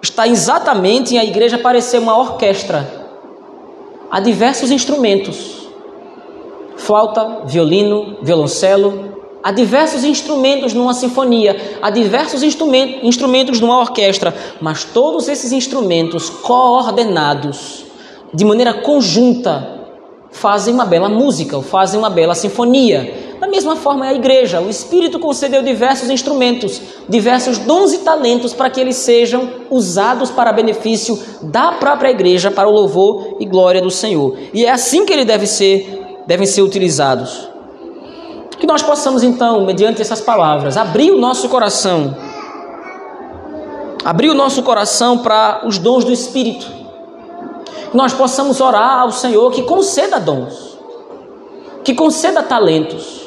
está 0.02 0.28
exatamente 0.28 1.16
em 1.16 1.18
a 1.18 1.24
igreja 1.24 1.58
parecer 1.58 1.98
uma 1.98 2.18
orquestra. 2.18 3.06
Há 4.12 4.20
diversos 4.20 4.70
instrumentos: 4.70 5.70
flauta, 6.76 7.46
violino, 7.46 8.18
violoncelo. 8.22 9.15
Há 9.46 9.52
diversos 9.52 10.04
instrumentos 10.04 10.74
numa 10.74 10.96
sinfonia, 10.96 11.78
há 11.80 11.92
diversos 11.92 12.42
instrumentos 12.42 13.60
numa 13.60 13.80
orquestra, 13.80 14.34
mas 14.60 14.84
todos 14.86 15.28
esses 15.28 15.52
instrumentos 15.52 16.32
coordenados 16.32 17.86
de 18.34 18.44
maneira 18.44 18.74
conjunta 18.74 19.84
fazem 20.32 20.74
uma 20.74 20.84
bela 20.84 21.08
música, 21.08 21.62
fazem 21.62 22.00
uma 22.00 22.10
bela 22.10 22.34
sinfonia. 22.34 23.36
Da 23.40 23.46
mesma 23.46 23.76
forma 23.76 24.08
é 24.08 24.10
a 24.10 24.14
igreja. 24.16 24.60
O 24.60 24.68
Espírito 24.68 25.20
concedeu 25.20 25.62
diversos 25.62 26.10
instrumentos, 26.10 26.82
diversos 27.08 27.60
dons 27.60 27.94
e 27.94 28.00
talentos 28.00 28.52
para 28.52 28.72
que 28.72 28.82
eles 28.82 28.96
sejam 28.96 29.48
usados 29.70 30.32
para 30.32 30.52
benefício 30.52 31.20
da 31.44 31.74
própria 31.74 32.10
igreja, 32.10 32.50
para 32.50 32.68
o 32.68 32.72
louvor 32.72 33.38
e 33.40 33.46
glória 33.46 33.80
do 33.80 33.92
Senhor. 33.92 34.40
E 34.52 34.66
é 34.66 34.72
assim 34.72 35.06
que 35.06 35.14
ele 35.14 35.24
deve 35.24 35.46
ser, 35.46 36.24
devem 36.26 36.48
ser 36.48 36.64
utilizados. 36.64 37.54
Que 38.58 38.66
nós 38.66 38.82
possamos 38.82 39.24
então, 39.24 39.66
mediante 39.66 40.02
essas 40.02 40.22
palavras, 40.22 40.78
abrir 40.78 41.12
o 41.12 41.20
nosso 41.20 41.50
coração, 41.50 42.16
abrir 44.04 44.30
o 44.30 44.34
nosso 44.34 44.64
coração 44.64 45.18
para 45.18 45.62
os 45.66 45.78
dons 45.78 46.04
do 46.04 46.12
Espírito. 46.12 46.66
Que 47.92 47.98
nós 47.98 48.14
possamos 48.14 48.62
orar 48.62 49.02
ao 49.02 49.12
Senhor 49.12 49.52
que 49.52 49.64
conceda 49.64 50.20
dons, 50.20 50.78
que 51.84 51.94
conceda 51.94 52.42
talentos 52.42 53.26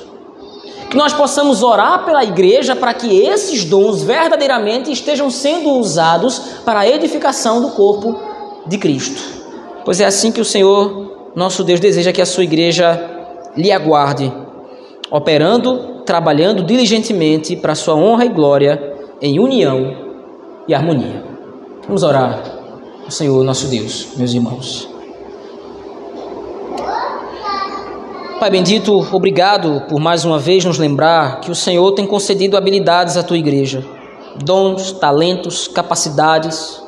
que 0.88 0.96
nós 0.96 1.12
possamos 1.12 1.62
orar 1.62 2.04
pela 2.04 2.24
igreja 2.24 2.74
para 2.74 2.94
que 2.94 3.20
esses 3.20 3.64
dons 3.64 4.02
verdadeiramente 4.02 4.90
estejam 4.90 5.30
sendo 5.30 5.70
usados 5.72 6.40
para 6.64 6.80
a 6.80 6.88
edificação 6.88 7.60
do 7.60 7.68
corpo 7.70 8.18
de 8.66 8.78
Cristo. 8.78 9.20
Pois 9.84 10.00
é 10.00 10.06
assim 10.06 10.32
que 10.32 10.40
o 10.40 10.44
Senhor, 10.44 11.30
nosso 11.34 11.62
Deus, 11.62 11.78
deseja 11.78 12.12
que 12.12 12.22
a 12.22 12.26
sua 12.26 12.44
igreja 12.44 12.98
lhe 13.56 13.70
aguarde, 13.70 14.32
operando, 15.10 16.02
trabalhando 16.04 16.62
diligentemente 16.62 17.56
para 17.56 17.74
sua 17.74 17.94
honra 17.94 18.24
e 18.24 18.28
glória, 18.28 18.94
em 19.20 19.38
união 19.38 19.96
e 20.66 20.74
harmonia. 20.74 21.24
Vamos 21.86 22.02
orar 22.02 22.42
ao 23.04 23.10
Senhor, 23.10 23.42
nosso 23.42 23.68
Deus, 23.68 24.08
meus 24.16 24.34
irmãos. 24.34 24.88
Pai 28.38 28.50
bendito, 28.50 29.04
obrigado 29.10 29.82
por 29.88 29.98
mais 29.98 30.24
uma 30.24 30.38
vez 30.38 30.64
nos 30.64 30.78
lembrar 30.78 31.40
que 31.40 31.50
o 31.50 31.56
Senhor 31.56 31.90
tem 31.92 32.06
concedido 32.06 32.56
habilidades 32.56 33.16
à 33.16 33.22
tua 33.22 33.36
igreja, 33.36 33.84
dons, 34.44 34.92
talentos, 34.92 35.66
capacidades. 35.66 36.80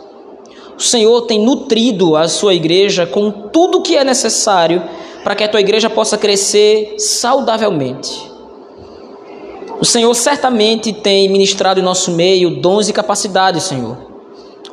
O 0.78 0.80
Senhor 0.80 1.22
tem 1.22 1.44
nutrido 1.44 2.14
a 2.14 2.28
sua 2.28 2.54
igreja 2.54 3.04
com 3.04 3.30
tudo 3.30 3.78
o 3.78 3.82
que 3.82 3.96
é 3.96 4.04
necessário 4.04 4.80
para 5.22 5.34
que 5.34 5.44
a 5.44 5.48
tua 5.48 5.60
igreja 5.60 5.90
possa 5.90 6.16
crescer 6.18 6.94
saudavelmente. 6.98 8.30
O 9.80 9.84
Senhor 9.84 10.14
certamente 10.14 10.92
tem 10.92 11.28
ministrado 11.28 11.80
em 11.80 11.82
nosso 11.82 12.12
meio 12.12 12.60
dons 12.60 12.88
e 12.88 12.92
capacidades, 12.92 13.62
Senhor. 13.64 13.96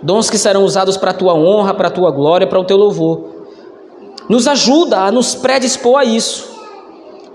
Dons 0.02 0.30
que 0.30 0.38
serão 0.38 0.64
usados 0.64 0.98
para 0.98 1.12
a 1.12 1.14
tua 1.14 1.34
honra, 1.34 1.74
para 1.74 1.88
a 1.88 1.92
tua 1.92 2.12
glória, 2.12 2.48
para 2.48 2.60
o 2.60 2.66
teu 2.66 2.78
louvor. 2.78 3.36
Nos 4.30 4.48
ajuda 4.48 5.00
a 5.00 5.12
nos 5.12 5.34
predispor 5.34 6.00
a 6.00 6.06
isso 6.06 6.58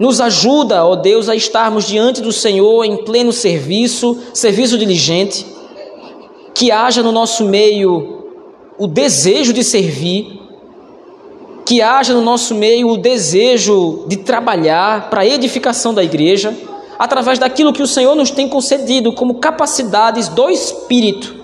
nos 0.03 0.21
ajuda, 0.21 0.85
ó 0.85 0.97
Deus, 0.97 1.29
a 1.29 1.37
estarmos 1.37 1.87
diante 1.87 2.21
do 2.21 2.33
Senhor 2.33 2.85
em 2.85 3.05
pleno 3.05 3.33
serviço, 3.33 4.19
serviço 4.35 4.77
diligente. 4.77 5.47
que 6.53 6.73
haja 6.73 7.05
no 7.05 7.13
nosso 7.13 7.45
meio 7.45 8.25
o 8.77 8.89
desejo 8.89 9.53
de 9.53 9.63
servir, 9.65 10.41
que 11.65 11.81
haja 11.81 12.13
no 12.13 12.21
nosso 12.21 12.55
meio 12.55 12.89
o 12.89 12.97
desejo 12.97 14.05
de 14.07 14.17
trabalhar 14.19 15.09
para 15.09 15.23
a 15.23 15.27
edificação 15.27 15.95
da 15.95 16.03
igreja, 16.03 16.55
através 16.99 17.39
daquilo 17.39 17.73
que 17.73 17.83
o 17.83 17.87
Senhor 17.87 18.15
nos 18.15 18.31
tem 18.31 18.49
concedido 18.49 19.13
como 19.13 19.35
capacidades 19.35 20.29
do 20.29 20.51
Espírito, 20.51 21.35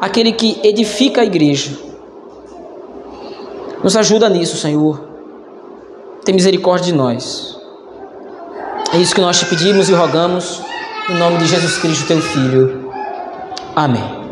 aquele 0.00 0.32
que 0.32 0.58
edifica 0.62 1.20
a 1.20 1.24
igreja. 1.24 1.78
Nos 3.82 3.96
ajuda 3.96 4.28
nisso, 4.28 4.56
Senhor. 4.56 5.08
Tem 6.24 6.34
misericórdia 6.34 6.86
de 6.86 6.94
nós. 6.94 7.58
É 8.92 8.96
isso 8.96 9.14
que 9.14 9.20
nós 9.20 9.38
te 9.38 9.44
pedimos 9.46 9.88
e 9.88 9.92
rogamos, 9.92 10.62
em 11.10 11.14
nome 11.14 11.36
de 11.38 11.46
Jesus 11.46 11.76
Cristo, 11.78 12.06
teu 12.06 12.20
Filho. 12.20 12.90
Amém. 13.76 14.23